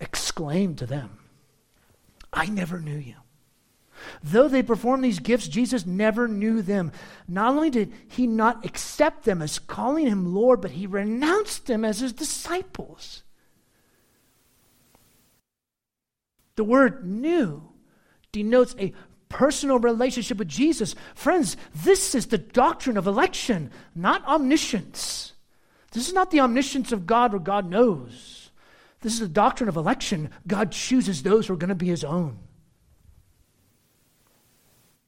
exclaim 0.00 0.76
to 0.76 0.86
them, 0.86 1.18
I 2.32 2.46
never 2.46 2.78
knew 2.78 2.98
you. 2.98 3.14
Though 4.22 4.46
they 4.46 4.62
performed 4.62 5.02
these 5.02 5.18
gifts, 5.18 5.48
Jesus 5.48 5.84
never 5.84 6.28
knew 6.28 6.62
them. 6.62 6.92
Not 7.26 7.54
only 7.54 7.70
did 7.70 7.92
he 8.08 8.26
not 8.26 8.64
accept 8.64 9.24
them 9.24 9.42
as 9.42 9.58
calling 9.58 10.06
him 10.06 10.34
Lord, 10.34 10.60
but 10.60 10.72
he 10.72 10.86
renounced 10.86 11.66
them 11.66 11.84
as 11.84 12.00
his 12.00 12.12
disciples. 12.12 13.22
The 16.54 16.64
word 16.64 17.04
knew 17.04 17.68
denotes 18.32 18.74
a 18.78 18.92
personal 19.28 19.78
relationship 19.78 20.38
with 20.38 20.48
Jesus. 20.48 20.94
Friends, 21.14 21.56
this 21.74 22.14
is 22.14 22.26
the 22.26 22.38
doctrine 22.38 22.96
of 22.96 23.06
election, 23.06 23.70
not 23.94 24.26
omniscience. 24.26 25.32
This 25.92 26.08
is 26.08 26.14
not 26.14 26.30
the 26.30 26.40
omniscience 26.40 26.92
of 26.92 27.06
God 27.06 27.32
where 27.32 27.40
God 27.40 27.68
knows. 27.68 28.50
This 29.00 29.14
is 29.14 29.20
the 29.20 29.28
doctrine 29.28 29.68
of 29.68 29.76
election. 29.76 30.30
God 30.46 30.72
chooses 30.72 31.22
those 31.22 31.46
who 31.46 31.54
are 31.54 31.58
going 31.58 31.68
to 31.68 31.74
be 31.74 31.86
his 31.86 32.04
own. 32.04 32.38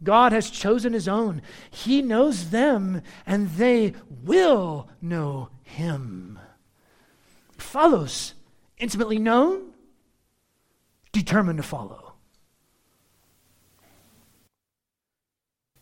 God 0.02 0.33
has 0.33 0.50
chosen 0.50 0.94
his 0.94 1.09
own. 1.09 1.42
He 1.70 2.00
knows 2.00 2.50
them, 2.50 3.02
and 3.26 3.50
they 3.50 3.94
will 4.09 4.88
know 5.02 5.50
him. 5.62 6.38
Follows 7.59 8.35
intimately 8.78 9.18
known, 9.18 9.72
determined 11.12 11.59
to 11.59 11.62
follow. 11.62 12.09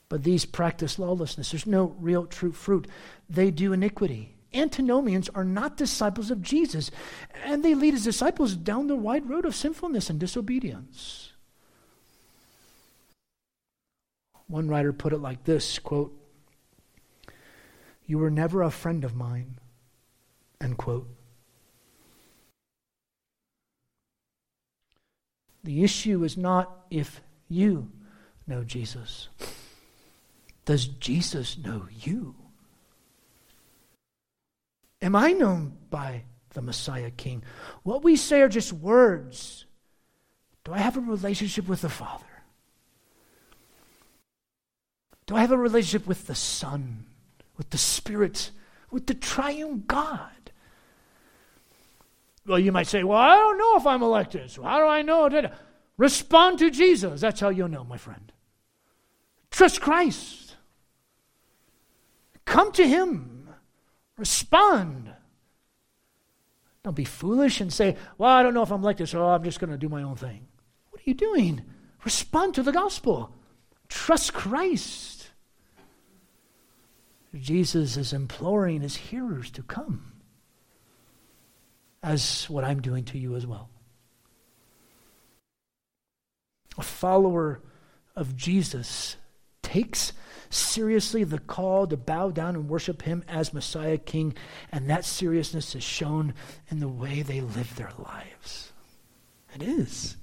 But 0.09 0.25
these 0.25 0.45
practice 0.45 0.99
lawlessness. 0.99 1.51
There's 1.51 1.67
no 1.67 1.95
real 1.99 2.27
true 2.27 2.53
fruit. 2.53 2.87
They 3.29 3.51
do 3.51 3.73
iniquity. 3.73 4.35
Antinomians 4.55 5.29
are 5.35 5.45
not 5.45 5.77
disciples 5.77 6.31
of 6.31 6.41
Jesus, 6.41 6.91
and 7.45 7.63
they 7.63 7.75
lead 7.75 7.93
his 7.93 8.05
disciples 8.05 8.57
down 8.57 8.87
the 8.87 8.97
wide 8.97 9.29
road 9.29 9.45
of 9.45 9.55
sinfulness 9.55 10.09
and 10.09 10.19
disobedience. 10.19 11.33
One 14.47 14.69
writer 14.69 14.95
put 14.95 15.13
it 15.13 15.19
like 15.19 15.45
this 15.45 15.79
quote, 15.79 16.19
You 18.07 18.17
were 18.17 18.31
never 18.31 18.63
a 18.63 18.71
friend 18.71 19.05
of 19.05 19.15
mine, 19.15 19.59
end 20.63 20.79
quote. 20.79 21.07
The 25.63 25.85
issue 25.85 26.25
is 26.25 26.39
not 26.39 26.87
if 26.91 27.21
you 27.51 27.91
know 28.47 28.65
Jesus. 28.65 29.29
Does 30.69 30.87
Jesus 30.87 31.57
know 31.57 31.89
you? 32.03 32.35
Am 35.01 35.17
I 35.17 35.33
known 35.33 35.79
by 35.89 36.25
the 36.51 36.61
Messiah 36.61 37.11
King? 37.11 37.43
What 37.85 38.05
we 38.05 38.17
say 38.17 38.43
are 38.43 38.51
just 38.51 38.75
words. 38.75 39.65
Do 40.65 40.75
I 40.75 40.79
have 40.81 40.99
a 40.99 41.01
relationship 41.01 41.69
with 41.69 41.81
the 41.81 41.89
Father? 41.89 42.27
Do 45.25 45.37
I 45.37 45.41
have 45.41 45.53
a 45.53 45.57
relationship 45.57 46.07
with 46.07 46.27
the 46.27 46.35
Son, 46.35 47.07
with 47.57 47.71
the 47.71 47.79
Spirit, 47.79 48.51
with 48.91 49.07
the 49.07 49.15
triune 49.15 49.85
God? 49.87 50.51
Well, 52.47 52.59
you 52.59 52.73
might 52.73 52.89
say, 52.89 53.05
Well, 53.05 53.17
I 53.17 53.37
don't 53.37 53.57
know 53.57 53.79
if 53.79 53.87
I'm 53.87 54.03
elected. 54.03 54.51
So 54.51 54.65
how 54.65 54.81
do 54.81 54.87
I 54.87 55.01
know? 55.01 55.51
Respond 55.97 56.59
to 56.59 56.71
Jesus. 56.71 57.23
That's 57.23 57.41
how 57.41 57.49
you'll 57.49 57.69
know, 57.69 57.85
my 57.85 57.97
friend. 57.97 58.31
Trust 59.51 59.81
Christ. 59.81 60.48
Come 62.49 62.73
to 62.73 62.89
Him. 62.89 63.47
Respond. 64.17 65.13
Don't 66.83 66.97
be 66.97 67.05
foolish 67.05 67.61
and 67.61 67.71
say, 67.71 67.97
Well, 68.17 68.31
I 68.31 68.43
don't 68.43 68.55
know 68.55 68.63
if 68.63 68.73
I'm 68.73 68.83
like 68.83 68.97
this, 68.97 69.11
so 69.11 69.23
I'm 69.23 69.45
just 69.45 69.61
going 69.61 69.71
to 69.71 69.77
do 69.77 69.91
my 69.91 70.03
own 70.03 70.17
thing. 70.17 70.47
What 70.91 71.01
are 71.01 71.11
you 71.11 71.15
doing? 71.15 71.63
Respond 72.07 72.55
to 72.55 72.63
the 72.63 72.73
gospel. 72.73 73.35
Trust 73.89 74.33
Christ. 74.33 75.31
Jesus 77.35 77.99
is 77.99 78.15
imploring 78.15 78.81
his 78.81 78.97
hearers 78.97 79.51
to 79.51 79.63
come, 79.63 80.15
as 82.03 82.49
what 82.49 82.65
I'm 82.65 82.81
doing 82.81 83.05
to 83.05 83.19
you 83.19 83.37
as 83.37 83.47
well. 83.47 83.69
A 86.79 86.83
follower 86.83 87.61
of 88.17 88.35
Jesus 88.35 89.17
takes 89.63 90.15
seriously 90.51 91.25
the 91.25 91.39
call 91.39 91.87
to 91.87 91.97
bow 91.97 92.31
down 92.31 92.55
and 92.55 92.69
worship 92.69 93.03
him 93.03 93.25
as 93.29 93.53
Messiah 93.53 93.99
King, 93.99 94.35
and 94.73 94.89
that 94.89 95.05
seriousness 95.05 95.75
is 95.75 95.83
shown 95.83 96.35
in 96.71 96.81
the 96.81 96.89
way 96.89 97.23
they 97.23 97.41
live 97.41 97.77
their 97.77 97.93
lives. 97.99 98.73
It 99.55 99.63
is. 99.63 100.17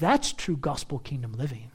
That's 0.00 0.32
true 0.32 0.56
gospel 0.56 0.98
kingdom 0.98 1.32
living. 1.32 1.70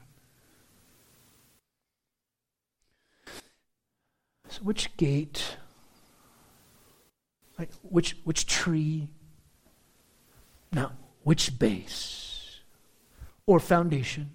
So 4.48 4.62
which 4.62 4.96
gate, 4.96 5.56
like 7.58 7.70
which 7.82 8.16
which 8.24 8.46
tree, 8.46 9.08
now 10.72 10.92
which 11.22 11.58
base 11.58 12.60
or 13.46 13.58
foundation? 13.60 14.34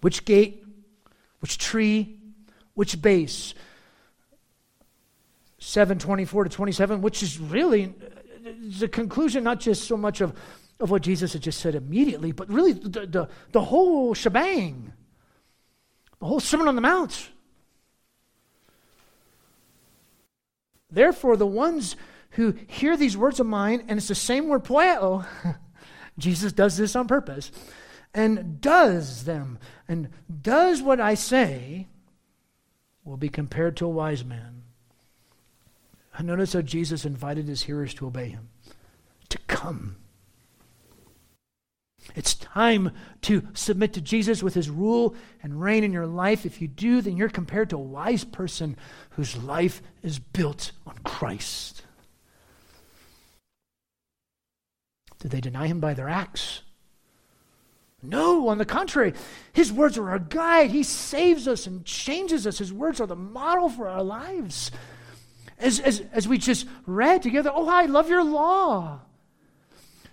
Which 0.00 0.24
gate 0.24 0.63
which 1.44 1.58
tree, 1.58 2.16
which 2.72 3.02
base. 3.02 3.52
724 5.58 6.44
to 6.44 6.48
27, 6.48 7.02
which 7.02 7.22
is 7.22 7.38
really 7.38 7.84
uh, 8.46 8.50
the 8.78 8.88
conclusion, 8.88 9.44
not 9.44 9.60
just 9.60 9.84
so 9.84 9.94
much 9.94 10.22
of, 10.22 10.34
of 10.80 10.90
what 10.90 11.02
Jesus 11.02 11.34
had 11.34 11.42
just 11.42 11.60
said 11.60 11.74
immediately, 11.74 12.32
but 12.32 12.48
really 12.48 12.72
the, 12.72 13.06
the, 13.06 13.28
the 13.52 13.60
whole 13.60 14.14
shebang, 14.14 14.94
the 16.18 16.24
whole 16.24 16.40
Sermon 16.40 16.66
on 16.66 16.76
the 16.76 16.80
Mount. 16.80 17.28
Therefore, 20.90 21.36
the 21.36 21.46
ones 21.46 21.94
who 22.30 22.54
hear 22.68 22.96
these 22.96 23.18
words 23.18 23.38
of 23.38 23.44
mine, 23.44 23.84
and 23.88 23.98
it's 23.98 24.08
the 24.08 24.14
same 24.14 24.48
word 24.48 24.64
poieo, 24.64 25.26
Jesus 26.18 26.54
does 26.54 26.78
this 26.78 26.96
on 26.96 27.06
purpose 27.06 27.52
and 28.14 28.60
does 28.60 29.24
them 29.24 29.58
and 29.88 30.08
does 30.42 30.80
what 30.80 31.00
I 31.00 31.14
say 31.14 31.88
will 33.04 33.16
be 33.16 33.28
compared 33.28 33.76
to 33.76 33.86
a 33.86 33.90
wise 33.90 34.24
man. 34.24 34.62
I 36.16 36.22
notice 36.22 36.52
how 36.52 36.62
Jesus 36.62 37.04
invited 37.04 37.48
his 37.48 37.62
hearers 37.62 37.92
to 37.94 38.06
obey 38.06 38.28
him, 38.28 38.48
to 39.28 39.38
come. 39.48 39.96
It's 42.14 42.34
time 42.34 42.92
to 43.22 43.48
submit 43.54 43.94
to 43.94 44.00
Jesus 44.00 44.42
with 44.42 44.54
his 44.54 44.70
rule 44.70 45.16
and 45.42 45.60
reign 45.60 45.82
in 45.82 45.92
your 45.92 46.06
life. 46.06 46.46
If 46.46 46.60
you 46.60 46.68
do, 46.68 47.00
then 47.00 47.16
you're 47.16 47.28
compared 47.28 47.70
to 47.70 47.76
a 47.76 47.80
wise 47.80 48.24
person 48.24 48.76
whose 49.10 49.36
life 49.36 49.82
is 50.02 50.18
built 50.18 50.72
on 50.86 50.98
Christ. 51.02 51.82
Did 55.18 55.30
they 55.30 55.40
deny 55.40 55.66
him 55.66 55.80
by 55.80 55.94
their 55.94 56.08
acts? 56.08 56.60
No, 58.04 58.48
on 58.48 58.58
the 58.58 58.64
contrary, 58.64 59.14
His 59.52 59.72
words 59.72 59.96
are 59.96 60.10
our 60.10 60.18
guide. 60.18 60.70
He 60.70 60.82
saves 60.82 61.48
us 61.48 61.66
and 61.66 61.84
changes 61.84 62.46
us. 62.46 62.58
His 62.58 62.72
words 62.72 63.00
are 63.00 63.06
the 63.06 63.16
model 63.16 63.68
for 63.68 63.88
our 63.88 64.02
lives. 64.02 64.70
As, 65.58 65.80
as, 65.80 66.02
as 66.12 66.28
we 66.28 66.38
just 66.38 66.66
read 66.86 67.22
together, 67.22 67.50
oh, 67.52 67.68
I 67.68 67.86
love 67.86 68.10
your 68.10 68.24
law. 68.24 69.00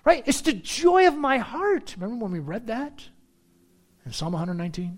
Right? 0.05 0.23
It's 0.25 0.41
the 0.41 0.53
joy 0.53 1.07
of 1.07 1.17
my 1.17 1.37
heart. 1.37 1.95
Remember 1.99 2.23
when 2.23 2.31
we 2.31 2.39
read 2.39 2.67
that 2.67 3.03
in 4.05 4.13
Psalm 4.13 4.33
119? 4.33 4.97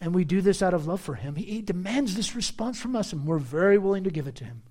And 0.00 0.14
we 0.14 0.24
do 0.24 0.40
this 0.40 0.62
out 0.62 0.72
of 0.72 0.86
love 0.86 1.00
for 1.00 1.14
Him. 1.14 1.36
He, 1.36 1.44
he 1.44 1.62
demands 1.62 2.16
this 2.16 2.34
response 2.34 2.80
from 2.80 2.96
us, 2.96 3.12
and 3.12 3.26
we're 3.26 3.38
very 3.38 3.76
willing 3.76 4.04
to 4.04 4.10
give 4.10 4.26
it 4.26 4.36
to 4.36 4.44
Him. 4.44 4.62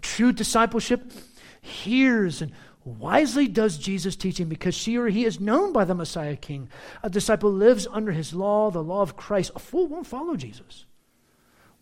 True 0.00 0.32
discipleship 0.32 1.12
hears 1.60 2.40
and 2.40 2.52
wisely 2.88 3.48
does 3.48 3.78
Jesus' 3.78 4.16
teaching 4.16 4.48
because 4.48 4.74
she 4.74 4.96
or 4.96 5.08
he 5.08 5.24
is 5.24 5.40
known 5.40 5.72
by 5.72 5.84
the 5.84 5.94
Messiah 5.94 6.36
King. 6.36 6.68
A 7.02 7.10
disciple 7.10 7.52
lives 7.52 7.86
under 7.90 8.12
his 8.12 8.34
law, 8.34 8.70
the 8.70 8.82
law 8.82 9.02
of 9.02 9.16
Christ. 9.16 9.52
A 9.54 9.58
fool 9.58 9.86
won't 9.86 10.06
follow 10.06 10.36
Jesus. 10.36 10.86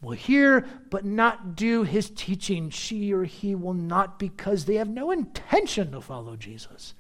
Will 0.03 0.13
hear 0.13 0.67
but 0.91 1.05
not 1.05 1.57
do 1.57 1.83
his 1.83 2.11
teaching. 2.11 2.71
She 2.71 3.13
or 3.13 3.25
he 3.25 3.55
will 3.55 3.75
not 3.75 4.19
because 4.19 4.65
they 4.65 4.75
have 4.77 4.89
no 4.89 5.11
intention 5.11 5.93
to 5.93 6.01
follow 6.01 6.37
Jesus. 6.37 6.95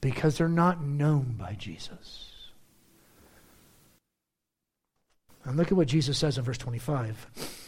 Because 0.00 0.36
they're 0.36 0.48
not 0.48 0.84
known 0.84 1.36
by 1.38 1.54
Jesus. 1.54 2.32
And 5.44 5.56
look 5.56 5.68
at 5.68 5.76
what 5.76 5.88
Jesus 5.88 6.18
says 6.18 6.38
in 6.38 6.44
verse 6.44 6.58
25. 6.58 7.61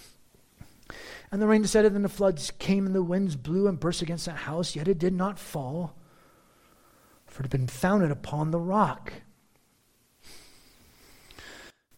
And 1.34 1.42
the 1.42 1.48
rain 1.48 1.62
descended, 1.62 1.94
and 1.94 2.04
the 2.04 2.08
floods 2.08 2.52
came, 2.60 2.86
and 2.86 2.94
the 2.94 3.02
winds 3.02 3.34
blew 3.34 3.66
and 3.66 3.80
burst 3.80 4.02
against 4.02 4.26
that 4.26 4.36
house, 4.36 4.76
yet 4.76 4.86
it 4.86 5.00
did 5.00 5.12
not 5.12 5.36
fall, 5.36 5.96
for 7.26 7.40
it 7.40 7.46
had 7.46 7.50
been 7.50 7.66
founded 7.66 8.12
upon 8.12 8.52
the 8.52 8.60
rock. 8.60 9.12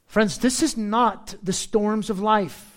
Friends, 0.06 0.38
this 0.38 0.62
is 0.62 0.78
not 0.78 1.34
the 1.42 1.52
storms 1.52 2.08
of 2.08 2.18
life. 2.18 2.72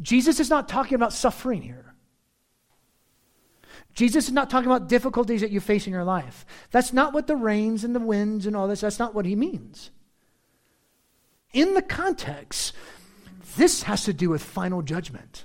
Jesus 0.00 0.40
is 0.40 0.50
not 0.50 0.68
talking 0.68 0.96
about 0.96 1.12
suffering 1.12 1.62
here. 1.62 1.94
Jesus 3.94 4.26
is 4.26 4.32
not 4.32 4.50
talking 4.50 4.68
about 4.68 4.88
difficulties 4.88 5.42
that 5.42 5.52
you 5.52 5.60
face 5.60 5.86
in 5.86 5.92
your 5.92 6.02
life. 6.02 6.44
That's 6.72 6.92
not 6.92 7.12
what 7.12 7.28
the 7.28 7.36
rains 7.36 7.84
and 7.84 7.94
the 7.94 8.00
winds 8.00 8.44
and 8.44 8.56
all 8.56 8.66
this, 8.66 8.80
that's 8.80 8.98
not 8.98 9.14
what 9.14 9.24
he 9.24 9.36
means. 9.36 9.92
In 11.52 11.74
the 11.74 11.82
context, 11.82 12.72
this 13.56 13.82
has 13.84 14.04
to 14.04 14.12
do 14.12 14.30
with 14.30 14.42
final 14.42 14.82
judgment. 14.82 15.44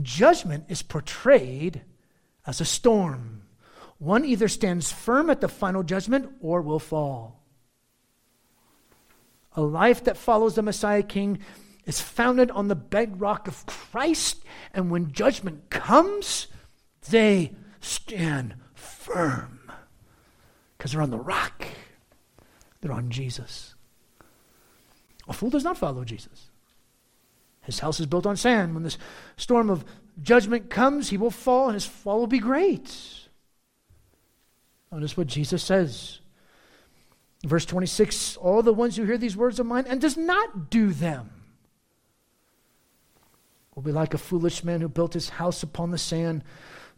Judgment 0.00 0.64
is 0.68 0.82
portrayed 0.82 1.82
as 2.46 2.60
a 2.60 2.64
storm. 2.64 3.42
One 3.98 4.24
either 4.24 4.48
stands 4.48 4.90
firm 4.90 5.28
at 5.28 5.40
the 5.40 5.48
final 5.48 5.82
judgment 5.82 6.30
or 6.40 6.62
will 6.62 6.78
fall. 6.78 7.42
A 9.54 9.60
life 9.60 10.04
that 10.04 10.16
follows 10.16 10.54
the 10.54 10.62
Messiah 10.62 11.02
King 11.02 11.40
is 11.84 12.00
founded 12.00 12.50
on 12.52 12.68
the 12.68 12.76
bedrock 12.76 13.48
of 13.48 13.66
Christ, 13.66 14.44
and 14.72 14.90
when 14.90 15.12
judgment 15.12 15.70
comes, 15.70 16.46
they 17.10 17.54
stand 17.80 18.54
firm 18.74 19.60
because 20.76 20.92
they're 20.92 21.02
on 21.02 21.10
the 21.10 21.18
rock, 21.18 21.66
they're 22.80 22.92
on 22.92 23.10
Jesus. 23.10 23.74
A 25.30 25.32
fool 25.32 25.48
does 25.48 25.64
not 25.64 25.78
follow 25.78 26.04
Jesus. 26.04 26.50
His 27.62 27.78
house 27.78 28.00
is 28.00 28.06
built 28.06 28.26
on 28.26 28.36
sand. 28.36 28.74
When 28.74 28.82
this 28.82 28.98
storm 29.36 29.70
of 29.70 29.84
judgment 30.20 30.68
comes, 30.68 31.08
he 31.08 31.16
will 31.16 31.30
fall, 31.30 31.66
and 31.66 31.74
his 31.74 31.86
fall 31.86 32.18
will 32.18 32.26
be 32.26 32.40
great. 32.40 32.92
Notice 34.90 35.16
what 35.16 35.28
Jesus 35.28 35.62
says. 35.62 36.18
Verse 37.44 37.64
26 37.64 38.36
All 38.38 38.62
the 38.62 38.74
ones 38.74 38.96
who 38.96 39.04
hear 39.04 39.16
these 39.16 39.36
words 39.36 39.60
of 39.60 39.66
mine 39.66 39.84
and 39.88 40.00
does 40.00 40.16
not 40.16 40.68
do 40.68 40.92
them 40.92 41.30
will 43.76 43.84
be 43.84 43.92
like 43.92 44.14
a 44.14 44.18
foolish 44.18 44.64
man 44.64 44.80
who 44.80 44.88
built 44.88 45.14
his 45.14 45.28
house 45.28 45.62
upon 45.62 45.92
the 45.92 45.98
sand. 45.98 46.42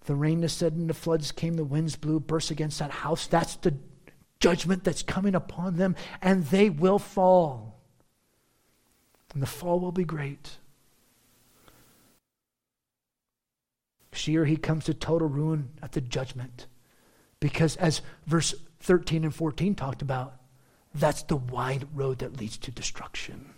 The 0.06 0.14
rain 0.14 0.40
descended 0.40 0.80
and 0.80 0.90
the 0.90 0.94
floods 0.94 1.32
came, 1.32 1.54
the 1.54 1.64
winds 1.64 1.96
blew, 1.96 2.18
burst 2.18 2.50
against 2.50 2.78
that 2.78 2.90
house. 2.90 3.26
That's 3.26 3.56
the 3.56 3.74
judgment 4.40 4.84
that's 4.84 5.02
coming 5.02 5.34
upon 5.34 5.76
them, 5.76 5.96
and 6.22 6.46
they 6.46 6.70
will 6.70 6.98
fall 6.98 7.71
and 9.32 9.42
the 9.42 9.46
fall 9.46 9.80
will 9.80 9.92
be 9.92 10.04
great. 10.04 10.58
She 14.12 14.36
or 14.36 14.44
he 14.44 14.56
comes 14.56 14.84
to 14.84 14.94
total 14.94 15.28
ruin 15.28 15.70
at 15.82 15.92
the 15.92 16.00
judgment. 16.00 16.66
Because 17.40 17.76
as 17.76 18.02
verse 18.26 18.54
13 18.80 19.24
and 19.24 19.34
14 19.34 19.74
talked 19.74 20.02
about, 20.02 20.34
that's 20.94 21.22
the 21.22 21.36
wide 21.36 21.86
road 21.94 22.18
that 22.18 22.38
leads 22.38 22.58
to 22.58 22.70
destruction. 22.70 23.54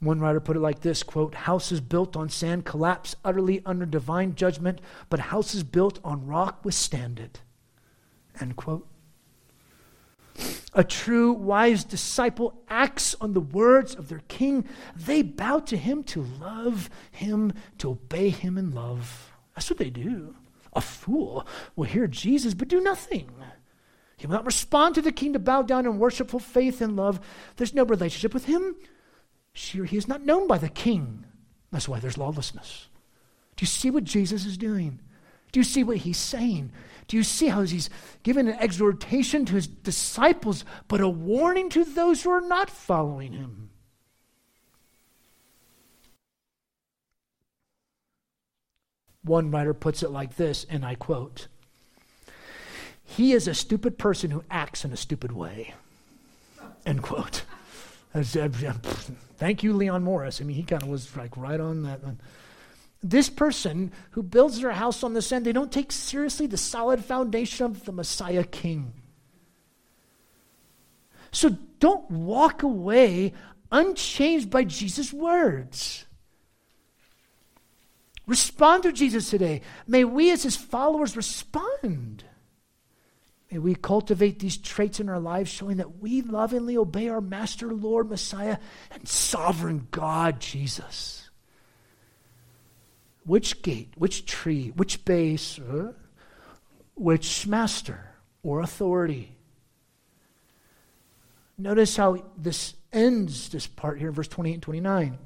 One 0.00 0.18
writer 0.18 0.40
put 0.40 0.56
it 0.56 0.60
like 0.60 0.80
this 0.80 1.02
quote, 1.02 1.34
houses 1.34 1.80
built 1.80 2.16
on 2.16 2.30
sand 2.30 2.64
collapse 2.64 3.14
utterly 3.24 3.62
under 3.66 3.84
divine 3.86 4.34
judgment, 4.34 4.80
but 5.10 5.20
houses 5.20 5.62
built 5.62 6.00
on 6.02 6.26
rock 6.26 6.64
withstand 6.64 7.20
it. 7.20 7.42
End 8.40 8.56
quote. 8.56 8.88
A 10.74 10.84
true, 10.84 11.32
wise 11.32 11.84
disciple 11.84 12.62
acts 12.68 13.14
on 13.20 13.32
the 13.32 13.40
words 13.40 13.94
of 13.94 14.08
their 14.08 14.22
king. 14.28 14.64
They 14.96 15.22
bow 15.22 15.60
to 15.60 15.76
him 15.76 16.04
to 16.04 16.22
love 16.22 16.90
him, 17.10 17.52
to 17.78 17.90
obey 17.90 18.30
him 18.30 18.56
in 18.56 18.72
love. 18.72 19.32
That's 19.54 19.68
what 19.68 19.78
they 19.78 19.90
do. 19.90 20.34
A 20.72 20.80
fool 20.80 21.46
will 21.74 21.84
hear 21.84 22.06
Jesus 22.06 22.54
but 22.54 22.68
do 22.68 22.80
nothing. 22.80 23.30
He 24.16 24.26
will 24.26 24.34
not 24.34 24.46
respond 24.46 24.94
to 24.94 25.02
the 25.02 25.12
king 25.12 25.32
to 25.32 25.38
bow 25.38 25.62
down 25.62 25.86
in 25.86 25.98
worshipful 25.98 26.40
faith 26.40 26.80
and 26.80 26.94
love. 26.94 27.20
There's 27.56 27.74
no 27.74 27.84
relationship 27.84 28.34
with 28.34 28.44
him. 28.44 28.76
Sure, 29.52 29.84
he 29.84 29.96
is 29.96 30.06
not 30.06 30.24
known 30.24 30.46
by 30.46 30.58
the 30.58 30.68
king. 30.68 31.24
That's 31.72 31.88
why 31.88 32.00
there's 32.00 32.18
lawlessness. 32.18 32.88
Do 33.56 33.62
you 33.62 33.66
see 33.66 33.90
what 33.90 34.04
Jesus 34.04 34.44
is 34.44 34.56
doing? 34.56 35.00
Do 35.52 35.60
you 35.60 35.64
see 35.64 35.82
what 35.82 35.98
he's 35.98 36.18
saying? 36.18 36.72
Do 37.10 37.16
you 37.16 37.24
see 37.24 37.48
how 37.48 37.62
he's 37.62 37.90
given 38.22 38.46
an 38.46 38.54
exhortation 38.60 39.44
to 39.46 39.56
his 39.56 39.66
disciples, 39.66 40.64
but 40.86 41.00
a 41.00 41.08
warning 41.08 41.68
to 41.70 41.82
those 41.84 42.22
who 42.22 42.30
are 42.30 42.40
not 42.40 42.70
following 42.70 43.32
him? 43.32 43.70
One 49.24 49.50
writer 49.50 49.74
puts 49.74 50.04
it 50.04 50.12
like 50.12 50.36
this, 50.36 50.64
and 50.70 50.84
I 50.84 50.94
quote 50.94 51.48
He 53.04 53.32
is 53.32 53.48
a 53.48 53.54
stupid 53.54 53.98
person 53.98 54.30
who 54.30 54.44
acts 54.48 54.84
in 54.84 54.92
a 54.92 54.96
stupid 54.96 55.32
way. 55.32 55.74
End 56.86 57.02
quote. 57.02 57.42
Uh, 58.14 58.22
Thank 58.22 59.64
you, 59.64 59.72
Leon 59.72 60.04
Morris. 60.04 60.40
I 60.40 60.44
mean, 60.44 60.54
he 60.54 60.62
kind 60.62 60.84
of 60.84 60.88
was 60.88 61.16
like 61.16 61.36
right 61.36 61.58
on 61.58 61.82
that 61.82 62.04
one. 62.04 62.20
This 63.02 63.30
person 63.30 63.92
who 64.10 64.22
builds 64.22 64.60
their 64.60 64.72
house 64.72 65.02
on 65.02 65.14
the 65.14 65.22
sand, 65.22 65.46
they 65.46 65.52
don't 65.52 65.72
take 65.72 65.90
seriously 65.90 66.46
the 66.46 66.58
solid 66.58 67.02
foundation 67.02 67.66
of 67.66 67.84
the 67.84 67.92
Messiah 67.92 68.44
King. 68.44 68.92
So 71.32 71.56
don't 71.78 72.10
walk 72.10 72.62
away 72.62 73.32
unchanged 73.72 74.50
by 74.50 74.64
Jesus' 74.64 75.12
words. 75.12 76.04
Respond 78.26 78.82
to 78.82 78.92
Jesus 78.92 79.30
today. 79.30 79.62
May 79.86 80.04
we, 80.04 80.30
as 80.30 80.42
his 80.42 80.56
followers, 80.56 81.16
respond. 81.16 82.24
May 83.50 83.58
we 83.58 83.74
cultivate 83.74 84.38
these 84.38 84.56
traits 84.56 85.00
in 85.00 85.08
our 85.08 85.18
lives, 85.18 85.50
showing 85.50 85.78
that 85.78 86.00
we 86.00 86.22
lovingly 86.22 86.76
obey 86.76 87.08
our 87.08 87.20
Master, 87.20 87.72
Lord, 87.72 88.10
Messiah, 88.10 88.58
and 88.92 89.08
sovereign 89.08 89.88
God, 89.90 90.38
Jesus. 90.38 91.29
Which 93.24 93.62
gate, 93.62 93.92
which 93.96 94.26
tree, 94.26 94.72
which 94.76 95.04
base, 95.04 95.58
uh, 95.58 95.92
which 96.94 97.46
master 97.46 98.14
or 98.42 98.60
authority? 98.60 99.36
Notice 101.58 101.96
how 101.96 102.24
this 102.36 102.74
ends, 102.92 103.50
this 103.50 103.66
part 103.66 103.98
here, 103.98 104.10
verse 104.10 104.28
28 104.28 104.54
and 104.54 104.62
29. 104.62 105.18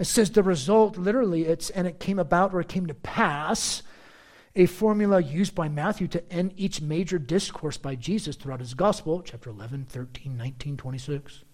It 0.00 0.06
says 0.06 0.30
the 0.30 0.42
result, 0.42 0.96
literally, 0.96 1.44
it's 1.44 1.70
and 1.70 1.86
it 1.86 2.00
came 2.00 2.18
about 2.18 2.54
or 2.54 2.60
it 2.60 2.68
came 2.68 2.86
to 2.86 2.94
pass, 2.94 3.82
a 4.56 4.66
formula 4.66 5.20
used 5.20 5.54
by 5.54 5.68
Matthew 5.68 6.08
to 6.08 6.32
end 6.32 6.54
each 6.56 6.80
major 6.80 7.18
discourse 7.18 7.76
by 7.76 7.94
Jesus 7.94 8.34
throughout 8.34 8.60
his 8.60 8.74
gospel, 8.74 9.22
chapter 9.22 9.50
11, 9.50 9.84
13, 9.88 10.36
19, 10.36 10.76
26. 10.76 11.44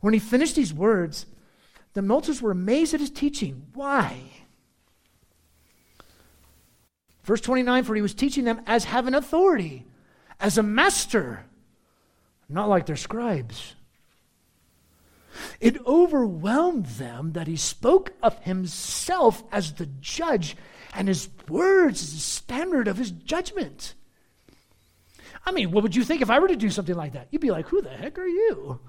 When 0.00 0.14
he 0.14 0.18
finished 0.18 0.56
these 0.56 0.74
words, 0.74 1.26
the 1.94 2.02
multitudes 2.02 2.40
were 2.40 2.50
amazed 2.50 2.94
at 2.94 3.00
his 3.00 3.10
teaching. 3.10 3.66
Why? 3.74 4.20
Verse 7.24 7.40
29 7.40 7.84
For 7.84 7.94
he 7.94 8.02
was 8.02 8.14
teaching 8.14 8.44
them 8.44 8.62
as 8.66 8.84
having 8.84 9.14
authority, 9.14 9.86
as 10.40 10.58
a 10.58 10.62
master, 10.62 11.44
not 12.48 12.68
like 12.68 12.86
their 12.86 12.96
scribes. 12.96 13.74
It 15.60 15.84
overwhelmed 15.86 16.86
them 16.86 17.32
that 17.32 17.46
he 17.46 17.56
spoke 17.56 18.12
of 18.22 18.38
himself 18.40 19.42
as 19.50 19.74
the 19.74 19.86
judge 19.86 20.56
and 20.94 21.08
his 21.08 21.28
words 21.48 22.02
as 22.02 22.12
the 22.12 22.20
standard 22.20 22.86
of 22.86 22.98
his 22.98 23.10
judgment. 23.10 23.94
I 25.46 25.52
mean, 25.52 25.70
what 25.70 25.82
would 25.82 25.96
you 25.96 26.04
think 26.04 26.20
if 26.20 26.30
I 26.30 26.38
were 26.38 26.48
to 26.48 26.56
do 26.56 26.70
something 26.70 26.94
like 26.94 27.14
that? 27.14 27.28
You'd 27.30 27.40
be 27.40 27.50
like, 27.50 27.66
who 27.68 27.80
the 27.80 27.90
heck 27.90 28.18
are 28.18 28.26
you? 28.26 28.80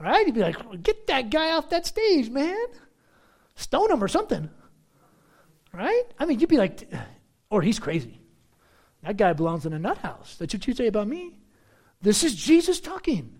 Right? 0.00 0.26
You'd 0.26 0.34
be 0.34 0.40
like, 0.40 0.82
get 0.82 1.06
that 1.06 1.30
guy 1.30 1.52
off 1.52 1.70
that 1.70 1.86
stage, 1.86 2.30
man. 2.30 2.66
Stone 3.54 3.92
him 3.92 4.02
or 4.02 4.08
something. 4.08 4.50
Right? 5.72 6.02
I 6.18 6.26
mean, 6.26 6.40
you'd 6.40 6.48
be 6.48 6.58
like, 6.58 6.90
or 7.50 7.62
he's 7.62 7.78
crazy. 7.78 8.20
That 9.02 9.16
guy 9.16 9.32
belongs 9.32 9.66
in 9.66 9.72
a 9.72 9.78
nut 9.78 9.98
house. 9.98 10.36
That's 10.38 10.54
what 10.54 10.66
you 10.66 10.74
say 10.74 10.86
about 10.86 11.08
me. 11.08 11.38
This 12.02 12.24
is 12.24 12.34
Jesus 12.34 12.80
talking. 12.80 13.38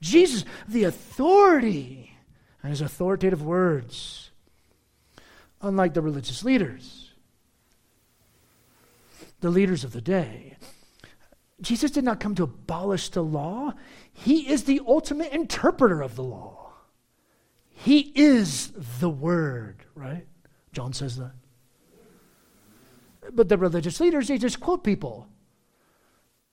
Jesus, 0.00 0.44
the 0.68 0.84
authority, 0.84 2.12
and 2.62 2.70
his 2.70 2.80
authoritative 2.80 3.42
words. 3.42 4.30
Unlike 5.62 5.94
the 5.94 6.02
religious 6.02 6.42
leaders, 6.42 7.12
the 9.40 9.50
leaders 9.50 9.84
of 9.84 9.92
the 9.92 10.00
day, 10.00 10.56
Jesus 11.60 11.90
did 11.90 12.04
not 12.04 12.20
come 12.20 12.34
to 12.36 12.44
abolish 12.44 13.10
the 13.10 13.22
law. 13.22 13.74
He 14.24 14.50
is 14.50 14.64
the 14.64 14.82
ultimate 14.86 15.32
interpreter 15.32 16.02
of 16.02 16.14
the 16.14 16.22
law. 16.22 16.72
He 17.70 18.12
is 18.14 18.72
the 19.00 19.08
Word, 19.08 19.84
right? 19.94 20.26
John 20.72 20.92
says 20.92 21.16
that. 21.16 21.32
But 23.32 23.48
the 23.48 23.56
religious 23.56 23.98
leaders, 23.98 24.28
they 24.28 24.36
just 24.36 24.60
quote 24.60 24.84
people. 24.84 25.26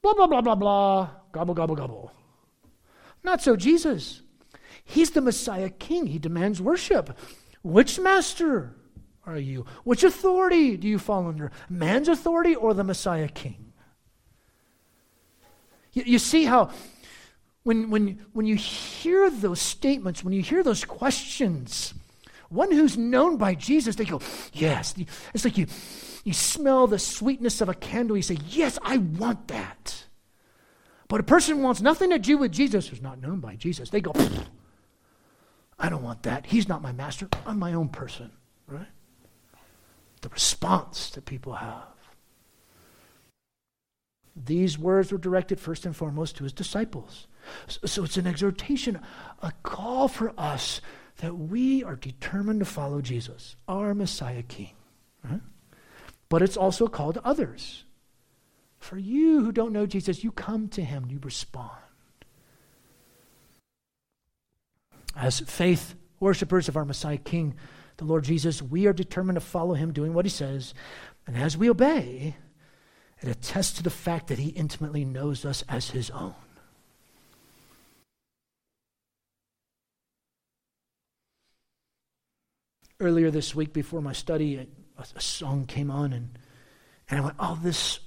Blah, 0.01 0.13
blah, 0.13 0.27
blah, 0.27 0.41
blah, 0.41 0.55
blah. 0.55 1.09
Gobble, 1.33 1.53
gobble, 1.53 1.75
gobble. 1.75 2.11
Not 3.23 3.41
so 3.41 3.57
Jesus. 3.57 4.21
He's 4.85 5.11
the 5.11 5.21
Messiah 5.21 5.69
King. 5.69 6.07
He 6.07 6.19
demands 6.19 6.61
worship. 6.61 7.17
Which 7.63 7.99
master 7.99 8.77
are 9.25 9.37
you? 9.37 9.65
Which 9.83 10.05
authority 10.05 10.77
do 10.77 10.87
you 10.87 10.99
fall 10.99 11.27
under? 11.27 11.51
Man's 11.69 12.07
authority 12.07 12.55
or 12.55 12.73
the 12.73 12.85
Messiah 12.85 13.27
King? 13.27 13.73
You, 15.91 16.03
you 16.03 16.19
see 16.19 16.45
how 16.45 16.69
when, 17.67 17.89
when, 17.89 18.25
when 18.31 18.45
you 18.45 18.55
hear 18.55 19.29
those 19.29 19.59
statements, 19.59 20.23
when 20.23 20.31
you 20.31 20.41
hear 20.41 20.63
those 20.63 20.85
questions, 20.85 21.93
one 22.47 22.71
who's 22.71 22.97
known 22.97 23.35
by 23.35 23.55
Jesus, 23.55 23.97
they 23.97 24.05
go, 24.05 24.21
Yes. 24.53 24.95
It's 25.33 25.43
like 25.43 25.57
you, 25.57 25.67
you 26.23 26.31
smell 26.31 26.87
the 26.87 26.97
sweetness 26.97 27.59
of 27.59 27.67
a 27.67 27.73
candle. 27.73 28.15
You 28.15 28.23
say, 28.23 28.37
Yes, 28.47 28.79
I 28.81 28.99
want 28.99 29.49
that. 29.49 30.05
But 31.09 31.19
a 31.19 31.23
person 31.23 31.57
who 31.57 31.63
wants 31.63 31.81
nothing 31.81 32.09
to 32.11 32.19
do 32.19 32.37
with 32.37 32.53
Jesus 32.53 32.87
who's 32.87 33.01
not 33.01 33.21
known 33.21 33.41
by 33.41 33.57
Jesus. 33.57 33.89
They 33.89 33.99
go, 33.99 34.13
I 35.77 35.89
don't 35.89 36.03
want 36.03 36.23
that. 36.23 36.45
He's 36.45 36.69
not 36.69 36.81
my 36.81 36.93
master. 36.93 37.27
I'm 37.45 37.59
my 37.59 37.73
own 37.73 37.89
person, 37.89 38.31
right? 38.67 38.87
The 40.21 40.29
response 40.29 41.09
that 41.09 41.25
people 41.25 41.55
have. 41.55 41.83
These 44.45 44.77
words 44.77 45.11
were 45.11 45.17
directed 45.17 45.59
first 45.59 45.85
and 45.85 45.95
foremost 45.95 46.37
to 46.37 46.43
his 46.43 46.53
disciples. 46.53 47.27
So 47.67 48.03
it's 48.03 48.17
an 48.17 48.27
exhortation, 48.27 48.99
a 49.41 49.51
call 49.63 50.07
for 50.07 50.33
us 50.37 50.81
that 51.17 51.35
we 51.35 51.83
are 51.83 51.95
determined 51.95 52.59
to 52.59 52.65
follow 52.65 53.01
Jesus, 53.01 53.55
our 53.67 53.95
Messiah 53.95 54.43
King. 54.43 54.73
But 56.29 56.41
it's 56.41 56.57
also 56.57 56.85
a 56.85 56.89
call 56.89 57.13
to 57.13 57.25
others. 57.25 57.85
For 58.79 58.97
you 58.97 59.43
who 59.43 59.51
don't 59.51 59.73
know 59.73 59.85
Jesus, 59.85 60.23
you 60.23 60.31
come 60.31 60.67
to 60.69 60.83
him, 60.83 61.07
you 61.09 61.19
respond. 61.23 61.71
As 65.15 65.39
faith 65.39 65.95
worshippers 66.19 66.67
of 66.67 66.77
our 66.77 66.85
Messiah 66.85 67.17
King, 67.17 67.55
the 67.97 68.05
Lord 68.05 68.23
Jesus, 68.23 68.61
we 68.61 68.85
are 68.85 68.93
determined 68.93 69.37
to 69.37 69.41
follow 69.41 69.73
him 69.73 69.91
doing 69.91 70.13
what 70.13 70.25
he 70.25 70.29
says. 70.29 70.75
And 71.25 71.35
as 71.35 71.57
we 71.57 71.69
obey, 71.69 72.35
it 73.21 73.29
attests 73.29 73.73
to 73.77 73.83
the 73.83 73.89
fact 73.89 74.27
that 74.27 74.39
he 74.39 74.49
intimately 74.49 75.03
knows 75.03 75.45
us 75.45 75.63
as 75.67 75.89
his 75.89 76.09
own. 76.11 76.35
Earlier 82.99 83.29
this 83.29 83.53
week, 83.53 83.73
before 83.73 84.01
my 84.01 84.13
study, 84.13 84.55
a, 84.57 84.65
a 85.15 85.21
song 85.21 85.65
came 85.65 85.91
on, 85.91 86.13
and, 86.13 86.37
and 87.09 87.19
I 87.19 87.23
went, 87.23 87.35
Oh, 87.39 87.59
this 87.61 87.99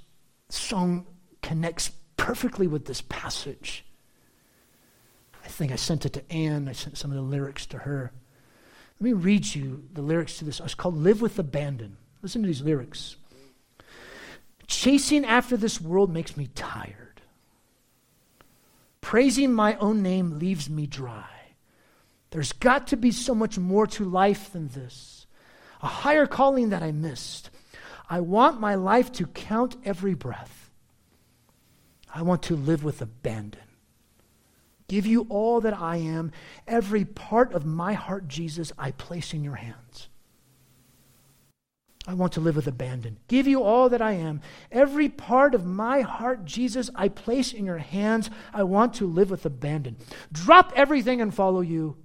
song 0.48 1.06
connects 1.42 1.90
perfectly 2.16 2.66
with 2.66 2.86
this 2.86 3.00
passage. 3.00 3.84
I 5.44 5.48
think 5.48 5.72
I 5.72 5.76
sent 5.76 6.06
it 6.06 6.12
to 6.14 6.32
Anne. 6.32 6.68
I 6.68 6.72
sent 6.72 6.98
some 6.98 7.10
of 7.10 7.16
the 7.16 7.22
lyrics 7.22 7.66
to 7.66 7.78
her. 7.78 8.12
Let 8.98 9.04
me 9.04 9.12
read 9.12 9.54
you 9.54 9.84
the 9.92 10.02
lyrics 10.02 10.38
to 10.38 10.44
this. 10.44 10.60
It's 10.60 10.74
called 10.74 10.96
Live 10.96 11.22
with 11.22 11.38
Abandon. 11.38 11.96
Listen 12.22 12.42
to 12.42 12.46
these 12.46 12.60
lyrics. 12.60 13.16
Chasing 14.70 15.24
after 15.24 15.56
this 15.56 15.80
world 15.80 16.12
makes 16.12 16.36
me 16.36 16.46
tired. 16.54 17.20
Praising 19.00 19.52
my 19.52 19.74
own 19.76 20.00
name 20.00 20.38
leaves 20.38 20.70
me 20.70 20.86
dry. 20.86 21.56
There's 22.30 22.52
got 22.52 22.86
to 22.86 22.96
be 22.96 23.10
so 23.10 23.34
much 23.34 23.58
more 23.58 23.88
to 23.88 24.04
life 24.04 24.52
than 24.52 24.68
this. 24.68 25.26
A 25.82 25.88
higher 25.88 26.24
calling 26.24 26.68
that 26.68 26.84
I 26.84 26.92
missed. 26.92 27.50
I 28.08 28.20
want 28.20 28.60
my 28.60 28.76
life 28.76 29.10
to 29.14 29.26
count 29.26 29.74
every 29.84 30.14
breath. 30.14 30.70
I 32.14 32.22
want 32.22 32.44
to 32.44 32.54
live 32.54 32.84
with 32.84 33.02
abandon. 33.02 33.62
Give 34.86 35.04
you 35.04 35.26
all 35.28 35.60
that 35.62 35.74
I 35.74 35.96
am. 35.96 36.30
Every 36.68 37.04
part 37.04 37.54
of 37.54 37.66
my 37.66 37.94
heart, 37.94 38.28
Jesus, 38.28 38.72
I 38.78 38.92
place 38.92 39.34
in 39.34 39.42
your 39.42 39.56
hands. 39.56 40.09
I 42.06 42.14
want 42.14 42.32
to 42.32 42.40
live 42.40 42.56
with 42.56 42.66
abandon. 42.66 43.18
Give 43.28 43.46
you 43.46 43.62
all 43.62 43.90
that 43.90 44.00
I 44.00 44.12
am. 44.12 44.40
Every 44.72 45.08
part 45.08 45.54
of 45.54 45.66
my 45.66 46.00
heart, 46.00 46.44
Jesus, 46.44 46.90
I 46.94 47.08
place 47.08 47.52
in 47.52 47.66
your 47.66 47.78
hands. 47.78 48.30
I 48.54 48.62
want 48.62 48.94
to 48.94 49.06
live 49.06 49.30
with 49.30 49.44
abandon. 49.44 49.96
Drop 50.32 50.72
everything 50.74 51.20
and 51.20 51.34
follow 51.34 51.60
you. 51.60 51.96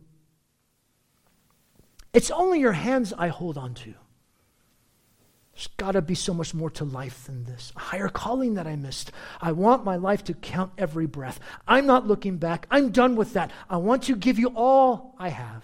It's 2.13 2.31
only 2.31 2.59
your 2.59 2.73
hands 2.73 3.13
I 3.17 3.29
hold 3.29 3.57
on 3.57 3.73
to. 3.75 3.93
There's 5.53 5.67
got 5.77 5.93
to 5.93 6.01
be 6.01 6.15
so 6.15 6.33
much 6.33 6.53
more 6.53 6.69
to 6.71 6.83
life 6.83 7.25
than 7.25 7.45
this. 7.45 7.71
A 7.77 7.79
higher 7.79 8.09
calling 8.09 8.55
that 8.55 8.67
I 8.67 8.75
missed. 8.75 9.13
I 9.39 9.53
want 9.53 9.85
my 9.85 9.95
life 9.95 10.25
to 10.25 10.33
count 10.33 10.73
every 10.77 11.05
breath. 11.05 11.39
I'm 11.65 11.85
not 11.85 12.05
looking 12.05 12.37
back. 12.37 12.67
I'm 12.69 12.91
done 12.91 13.15
with 13.15 13.33
that. 13.33 13.51
I 13.69 13.77
want 13.77 14.03
to 14.03 14.17
give 14.17 14.37
you 14.37 14.51
all 14.55 15.15
I 15.17 15.29
have. 15.29 15.63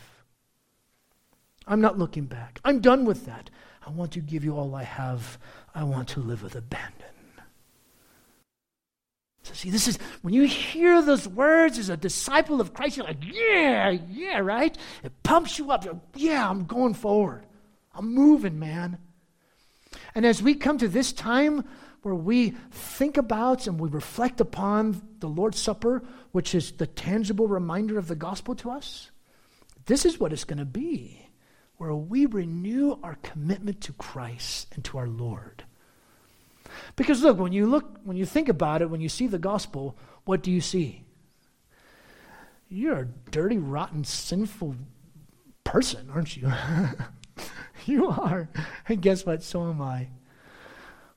I'm 1.68 1.82
not 1.82 2.00
looking 2.00 2.26
back. 2.26 2.62
I'm 2.64 2.80
done 2.80 3.04
with 3.04 3.26
that. 3.26 3.50
I 3.86 3.90
want 3.90 4.12
to 4.14 4.20
give 4.20 4.44
you 4.44 4.58
all 4.58 4.76
I 4.76 4.84
have. 4.84 5.38
I 5.74 5.84
want 5.84 6.10
to 6.10 6.20
live 6.20 6.44
with 6.44 6.56
abandon. 6.56 7.12
So, 9.44 9.54
see, 9.56 9.70
this 9.72 9.88
is 9.88 9.98
when 10.22 10.34
you 10.34 10.44
hear 10.44 11.02
those 11.02 11.28
words 11.28 11.80
as 11.80 11.90
a 11.90 11.98
disciple 11.98 12.62
of 12.62 12.74
Christ, 12.74 12.98
you're 12.98 13.08
like, 13.08 13.24
yeah, 13.24 13.90
yeah, 13.90 14.38
right? 14.40 14.78
It 15.04 15.24
pumps 15.24 15.58
you 15.58 15.72
up. 15.72 15.84
You're, 15.84 16.00
yeah, 16.16 16.48
I'm 16.48 16.66
going 16.66 16.94
forward. 16.94 17.46
I'm 17.94 18.14
moving, 18.14 18.60
man. 18.60 19.00
And 20.14 20.26
as 20.26 20.44
we 20.44 20.54
come 20.54 20.78
to 20.78 20.88
this 20.88 21.12
time 21.12 21.66
where 22.04 22.16
we 22.16 22.52
think 22.72 23.18
about 23.18 23.68
and 23.68 23.80
we 23.80 23.90
reflect 23.90 24.42
upon 24.42 25.02
the 25.20 25.28
Lord's 25.28 25.60
Supper, 25.60 26.04
which 26.32 26.54
is 26.54 26.74
the 26.74 26.88
tangible 26.88 27.48
reminder 27.48 27.98
of 27.98 28.08
the 28.08 28.16
gospel 28.16 28.56
to 28.56 28.70
us, 28.70 29.10
this 29.88 30.06
is 30.06 30.20
what 30.20 30.32
it's 30.32 30.44
going 30.44 30.60
to 30.60 30.66
be 30.66 31.21
where 31.82 31.96
we 31.96 32.28
renew 32.28 32.96
our 33.02 33.16
commitment 33.24 33.82
to 33.82 33.92
Christ 33.94 34.68
and 34.76 34.86
to 34.86 35.00
our 35.00 35.08
Lord. 35.08 35.64
Because 36.96 37.24
look, 37.24 37.40
when 37.40 37.54
you 37.54 37.66
look, 37.66 37.98
when 38.04 38.16
you 38.18 38.24
think 38.28 38.50
about 38.50 38.84
it, 38.84 38.90
when 38.92 39.02
you 39.02 39.10
see 39.10 39.26
the 39.26 39.40
gospel, 39.40 39.98
what 40.26 40.44
do 40.44 40.52
you 40.52 40.62
see? 40.62 41.04
You're 42.70 43.00
a 43.00 43.06
dirty, 43.32 43.58
rotten, 43.58 44.04
sinful 44.04 44.76
person, 45.64 46.12
aren't 46.14 46.38
you? 46.38 46.54
you 47.88 48.10
are. 48.10 48.48
And 48.88 49.02
guess 49.02 49.26
what? 49.26 49.42
So 49.42 49.68
am 49.68 49.82
I. 49.82 50.10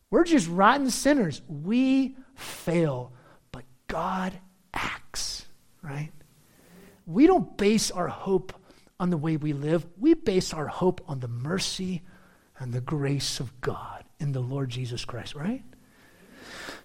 We're 0.09 0.25
just 0.25 0.49
rotten 0.49 0.89
sinners. 0.89 1.43
We 1.47 2.17
fail, 2.37 3.13
but 3.53 3.65
God 3.87 4.33
acts, 4.73 5.45
right? 5.83 6.13
We 7.05 7.27
don't 7.27 7.55
base 7.59 7.91
our 7.91 8.09
hope 8.09 8.55
on 9.05 9.11
the 9.11 9.19
way 9.19 9.37
we 9.37 9.53
live. 9.53 9.87
We 9.99 10.15
base 10.15 10.55
our 10.55 10.67
hope 10.67 11.03
on 11.07 11.21
the 11.21 11.29
mercy 11.29 12.01
and 12.59 12.73
the 12.73 12.81
grace 12.81 13.39
of 13.39 13.61
God 13.61 14.03
in 14.19 14.33
the 14.33 14.41
Lord 14.41 14.71
Jesus 14.71 15.05
Christ, 15.05 15.35
right? 15.35 15.63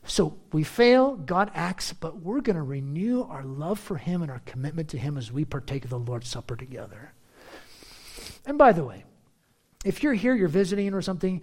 So 0.03 0.37
we 0.51 0.65
fail, 0.65 1.15
God 1.15 1.49
acts, 1.55 1.93
but 1.93 2.21
we're 2.21 2.41
going 2.41 2.57
to 2.57 2.61
renew 2.61 3.23
our 3.23 3.45
love 3.45 3.79
for 3.79 3.95
Him 3.95 4.21
and 4.21 4.29
our 4.29 4.41
commitment 4.45 4.89
to 4.89 4.97
Him 4.97 5.17
as 5.17 5.31
we 5.31 5.45
partake 5.45 5.85
of 5.85 5.91
the 5.91 5.97
Lord's 5.97 6.27
Supper 6.27 6.57
together. 6.57 7.13
And 8.45 8.57
by 8.57 8.73
the 8.73 8.83
way, 8.83 9.05
if 9.85 10.03
you're 10.03 10.13
here, 10.13 10.35
you're 10.35 10.49
visiting 10.49 10.93
or 10.93 11.01
something, 11.01 11.41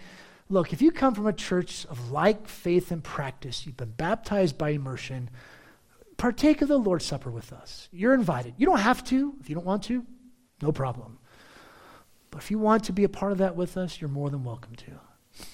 look, 0.50 0.74
if 0.74 0.82
you 0.82 0.90
come 0.90 1.14
from 1.14 1.26
a 1.26 1.32
church 1.32 1.86
of 1.86 2.10
like 2.10 2.48
faith 2.48 2.90
and 2.90 3.02
practice, 3.02 3.64
you've 3.64 3.78
been 3.78 3.94
baptized 3.96 4.58
by 4.58 4.70
immersion, 4.70 5.30
partake 6.18 6.60
of 6.60 6.68
the 6.68 6.76
Lord's 6.76 7.06
Supper 7.06 7.30
with 7.30 7.50
us. 7.50 7.88
You're 7.92 8.12
invited. 8.12 8.52
You 8.58 8.66
don't 8.66 8.80
have 8.80 9.02
to. 9.04 9.36
If 9.40 9.48
you 9.48 9.54
don't 9.54 9.64
want 9.64 9.84
to, 9.84 10.04
no 10.62 10.72
problem. 10.72 11.18
But 12.30 12.42
if 12.42 12.50
you 12.50 12.58
want 12.58 12.84
to 12.84 12.92
be 12.92 13.04
a 13.04 13.08
part 13.08 13.32
of 13.32 13.38
that 13.38 13.56
with 13.56 13.76
us, 13.76 14.00
you're 14.00 14.10
more 14.10 14.30
than 14.30 14.44
welcome 14.44 14.74
to. 14.76 15.46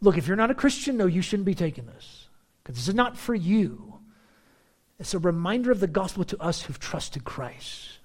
Look, 0.00 0.18
if 0.18 0.26
you're 0.26 0.36
not 0.36 0.50
a 0.50 0.54
Christian, 0.54 0.96
no, 0.96 1.06
you 1.06 1.22
shouldn't 1.22 1.46
be 1.46 1.54
taking 1.54 1.86
this 1.86 2.28
because 2.62 2.76
this 2.76 2.88
is 2.88 2.94
not 2.94 3.16
for 3.16 3.34
you. 3.34 3.98
It's 4.98 5.14
a 5.14 5.18
reminder 5.18 5.70
of 5.70 5.80
the 5.80 5.86
gospel 5.86 6.24
to 6.24 6.40
us 6.42 6.62
who've 6.62 6.78
trusted 6.78 7.24
Christ. 7.24 7.98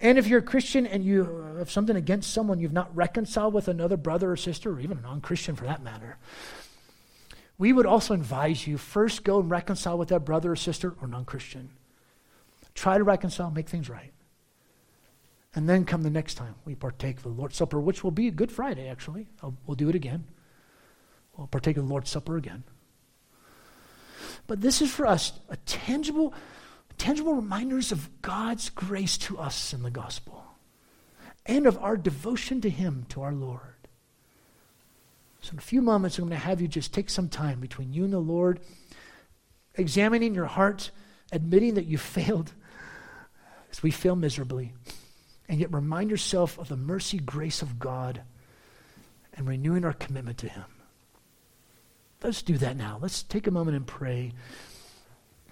And 0.00 0.18
if 0.18 0.26
you're 0.26 0.38
a 0.38 0.42
Christian 0.42 0.86
and 0.86 1.04
you 1.04 1.52
uh, 1.54 1.58
have 1.58 1.70
something 1.70 1.96
against 1.96 2.32
someone 2.32 2.58
you've 2.58 2.72
not 2.72 2.94
reconciled 2.96 3.52
with 3.52 3.68
another 3.68 3.98
brother 3.98 4.30
or 4.30 4.36
sister, 4.36 4.72
or 4.72 4.80
even 4.80 4.96
a 4.96 5.02
non 5.02 5.20
Christian 5.20 5.56
for 5.56 5.64
that 5.64 5.82
matter, 5.82 6.16
we 7.58 7.72
would 7.74 7.84
also 7.84 8.14
advise 8.14 8.66
you 8.66 8.78
first 8.78 9.24
go 9.24 9.40
and 9.40 9.50
reconcile 9.50 9.98
with 9.98 10.08
that 10.08 10.24
brother 10.24 10.52
or 10.52 10.56
sister 10.56 10.94
or 11.02 11.06
non 11.06 11.26
Christian. 11.26 11.68
Try 12.74 12.96
to 12.96 13.04
reconcile, 13.04 13.50
make 13.50 13.68
things 13.68 13.90
right. 13.90 14.13
And 15.54 15.68
then 15.68 15.84
come 15.84 16.02
the 16.02 16.10
next 16.10 16.34
time 16.34 16.56
we 16.64 16.74
partake 16.74 17.18
of 17.18 17.22
the 17.22 17.28
Lord's 17.28 17.56
Supper, 17.56 17.80
which 17.80 18.02
will 18.02 18.10
be 18.10 18.30
Good 18.30 18.50
Friday, 18.50 18.88
actually. 18.88 19.28
I'll, 19.42 19.56
we'll 19.66 19.76
do 19.76 19.88
it 19.88 19.94
again. 19.94 20.24
We'll 21.36 21.46
partake 21.46 21.76
of 21.76 21.86
the 21.86 21.90
Lord's 21.90 22.10
Supper 22.10 22.36
again. 22.36 22.64
But 24.46 24.60
this 24.60 24.82
is 24.82 24.90
for 24.90 25.06
us 25.06 25.32
a 25.48 25.56
tangible, 25.58 26.34
tangible 26.98 27.34
reminders 27.34 27.92
of 27.92 28.10
God's 28.20 28.68
grace 28.68 29.16
to 29.18 29.38
us 29.38 29.72
in 29.72 29.82
the 29.82 29.90
gospel 29.90 30.44
and 31.46 31.66
of 31.66 31.78
our 31.78 31.96
devotion 31.96 32.60
to 32.62 32.70
Him, 32.70 33.06
to 33.10 33.22
our 33.22 33.32
Lord. 33.32 33.60
So, 35.40 35.52
in 35.52 35.58
a 35.58 35.62
few 35.62 35.82
moments, 35.82 36.18
I'm 36.18 36.24
going 36.24 36.38
to 36.38 36.46
have 36.46 36.60
you 36.60 36.68
just 36.68 36.94
take 36.94 37.10
some 37.10 37.28
time 37.28 37.60
between 37.60 37.92
you 37.92 38.04
and 38.04 38.12
the 38.12 38.18
Lord, 38.18 38.60
examining 39.74 40.34
your 40.34 40.46
heart, 40.46 40.90
admitting 41.32 41.74
that 41.74 41.84
you 41.84 41.98
failed, 41.98 42.52
as 43.70 43.82
we 43.82 43.90
fail 43.90 44.16
miserably, 44.16 44.72
and 45.48 45.60
yet 45.60 45.72
remind 45.72 46.10
yourself 46.10 46.58
of 46.58 46.68
the 46.68 46.76
mercy, 46.76 47.18
grace 47.18 47.62
of 47.62 47.78
God, 47.78 48.22
and 49.34 49.46
renewing 49.46 49.84
our 49.84 49.92
commitment 49.92 50.38
to 50.38 50.48
Him. 50.48 50.64
Let's 52.22 52.42
do 52.42 52.56
that 52.58 52.76
now. 52.76 52.98
Let's 53.00 53.22
take 53.22 53.46
a 53.46 53.50
moment 53.50 53.76
and 53.76 53.86
pray. 53.86 54.32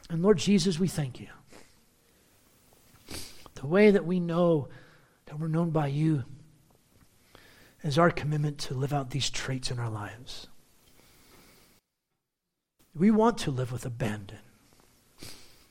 And 0.09 0.23
Lord 0.23 0.39
Jesus, 0.39 0.79
we 0.79 0.89
thank 0.89 1.21
you. 1.21 1.29
The 3.55 3.67
way 3.67 3.91
that 3.91 4.07
we 4.07 4.21
know 4.21 4.69
that 5.27 5.39
we're 5.39 5.49
known 5.49 5.71
by 5.71 5.89
you 5.89 6.25
is 7.83 7.99
our 7.99 8.11
commitment 8.11 8.59
to 8.59 8.75
live 8.75 8.93
out 8.93 9.11
these 9.11 9.31
traits 9.31 9.71
in 9.71 9.79
our 9.79 9.91
lives. 9.91 10.49
We 12.95 13.11
want 13.11 13.39
to 13.39 13.51
live 13.51 13.73
with 13.73 13.87
abandon. 13.87 14.39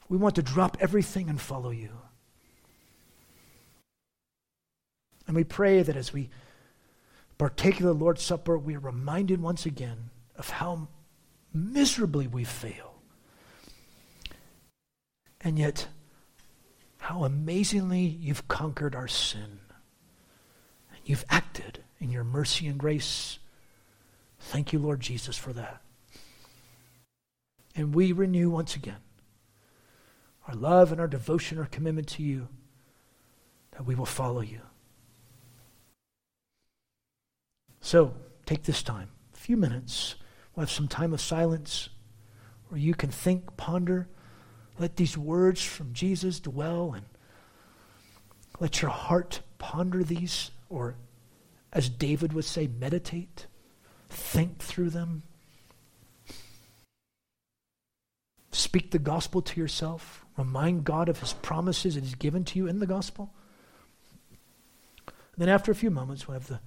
We 0.10 0.18
want 0.18 0.36
to 0.36 0.42
drop 0.42 0.78
everything 0.80 1.30
and 1.30 1.40
follow 1.40 1.70
you. 1.70 1.92
And 5.32 5.38
we 5.38 5.46
pray 5.46 5.82
that 5.82 5.96
as 5.96 6.12
we 6.12 6.30
partake 7.38 7.80
of 7.80 7.86
the 7.86 7.94
Lord's 7.94 8.22
Supper, 8.22 8.58
we 8.58 8.76
are 8.76 8.82
reminded 8.82 9.42
once 9.42 9.66
again 9.66 10.10
of 10.36 10.50
how 10.50 10.90
miserably 11.54 12.28
we 12.28 12.44
fail. 12.44 12.96
And 15.40 15.58
yet, 15.58 15.88
how 16.98 17.24
amazingly 17.24 18.02
you've 18.02 18.50
conquered 18.50 18.94
our 18.94 19.08
sin. 19.08 19.62
And 20.90 21.00
you've 21.06 21.24
acted 21.30 21.82
in 22.02 22.12
your 22.12 22.26
mercy 22.26 22.68
and 22.68 22.78
grace. 22.78 23.40
Thank 24.38 24.74
you, 24.74 24.80
Lord 24.80 25.00
Jesus, 25.00 25.38
for 25.38 25.54
that. 25.54 25.82
And 27.74 27.96
we 27.96 28.12
renew 28.12 28.50
once 28.50 28.76
again 28.76 29.00
our 30.46 30.56
love 30.56 30.92
and 30.92 31.00
our 31.00 31.08
devotion, 31.08 31.58
our 31.58 31.68
commitment 31.68 32.10
to 32.10 32.22
you, 32.22 32.50
that 33.72 33.86
we 33.86 33.96
will 33.96 34.06
follow 34.06 34.42
you. 34.42 34.60
So, 37.82 38.14
take 38.46 38.64
this 38.64 38.84
time, 38.84 39.10
a 39.34 39.38
few 39.38 39.58
minutes 39.58 40.16
We'll 40.56 40.64
have 40.64 40.72
some 40.72 40.88
time 40.88 41.14
of 41.14 41.22
silence 41.22 41.90
where 42.70 42.80
you 42.80 42.94
can 42.94 43.10
think, 43.10 43.56
ponder. 43.58 44.08
Let 44.80 44.98
these 44.98 45.18
words 45.18 45.64
from 45.64 45.94
Jesus 45.94 46.40
dwell 46.40 46.94
and 46.94 47.06
let 48.60 48.82
your 48.82 48.92
heart 48.92 49.42
ponder 49.58 50.04
these, 50.04 50.52
or 50.70 50.96
as 51.72 51.90
David 51.90 52.34
would 52.34 52.46
say, 52.46 52.68
meditate, 52.68 53.48
think 54.10 54.60
through 54.60 54.90
them. 54.90 55.24
Speak 58.52 58.92
the 58.92 59.00
gospel 59.00 59.42
to 59.42 59.60
yourself. 59.60 60.26
Remind 60.38 60.84
God 60.84 61.08
of 61.08 61.20
his 61.20 61.34
promises 61.34 61.96
that 61.96 62.04
he's 62.04 62.16
given 62.16 62.44
to 62.46 62.60
you 62.60 62.68
in 62.68 62.80
the 62.80 62.88
gospel. 62.88 63.34
And 65.08 65.38
then 65.38 65.50
after 65.50 65.72
a 65.72 65.76
few 65.76 65.90
moments, 65.90 66.28
we'll 66.28 66.38
have 66.38 66.48
the 66.48 66.60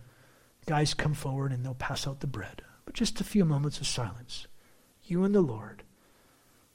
guys 0.66 0.94
come 0.94 1.14
forward 1.14 1.52
and 1.52 1.64
they'll 1.64 1.74
pass 1.74 2.06
out 2.06 2.20
the 2.20 2.26
bread 2.26 2.62
but 2.84 2.94
just 2.94 3.20
a 3.20 3.24
few 3.24 3.44
moments 3.44 3.80
of 3.80 3.86
silence. 3.86 4.46
You 5.02 5.24
and 5.24 5.34
the 5.34 5.40
Lord. 5.40 5.82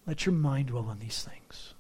Let 0.05 0.25
your 0.25 0.33
mind 0.33 0.67
dwell 0.67 0.85
on 0.85 0.99
these 0.99 1.23
things. 1.23 1.73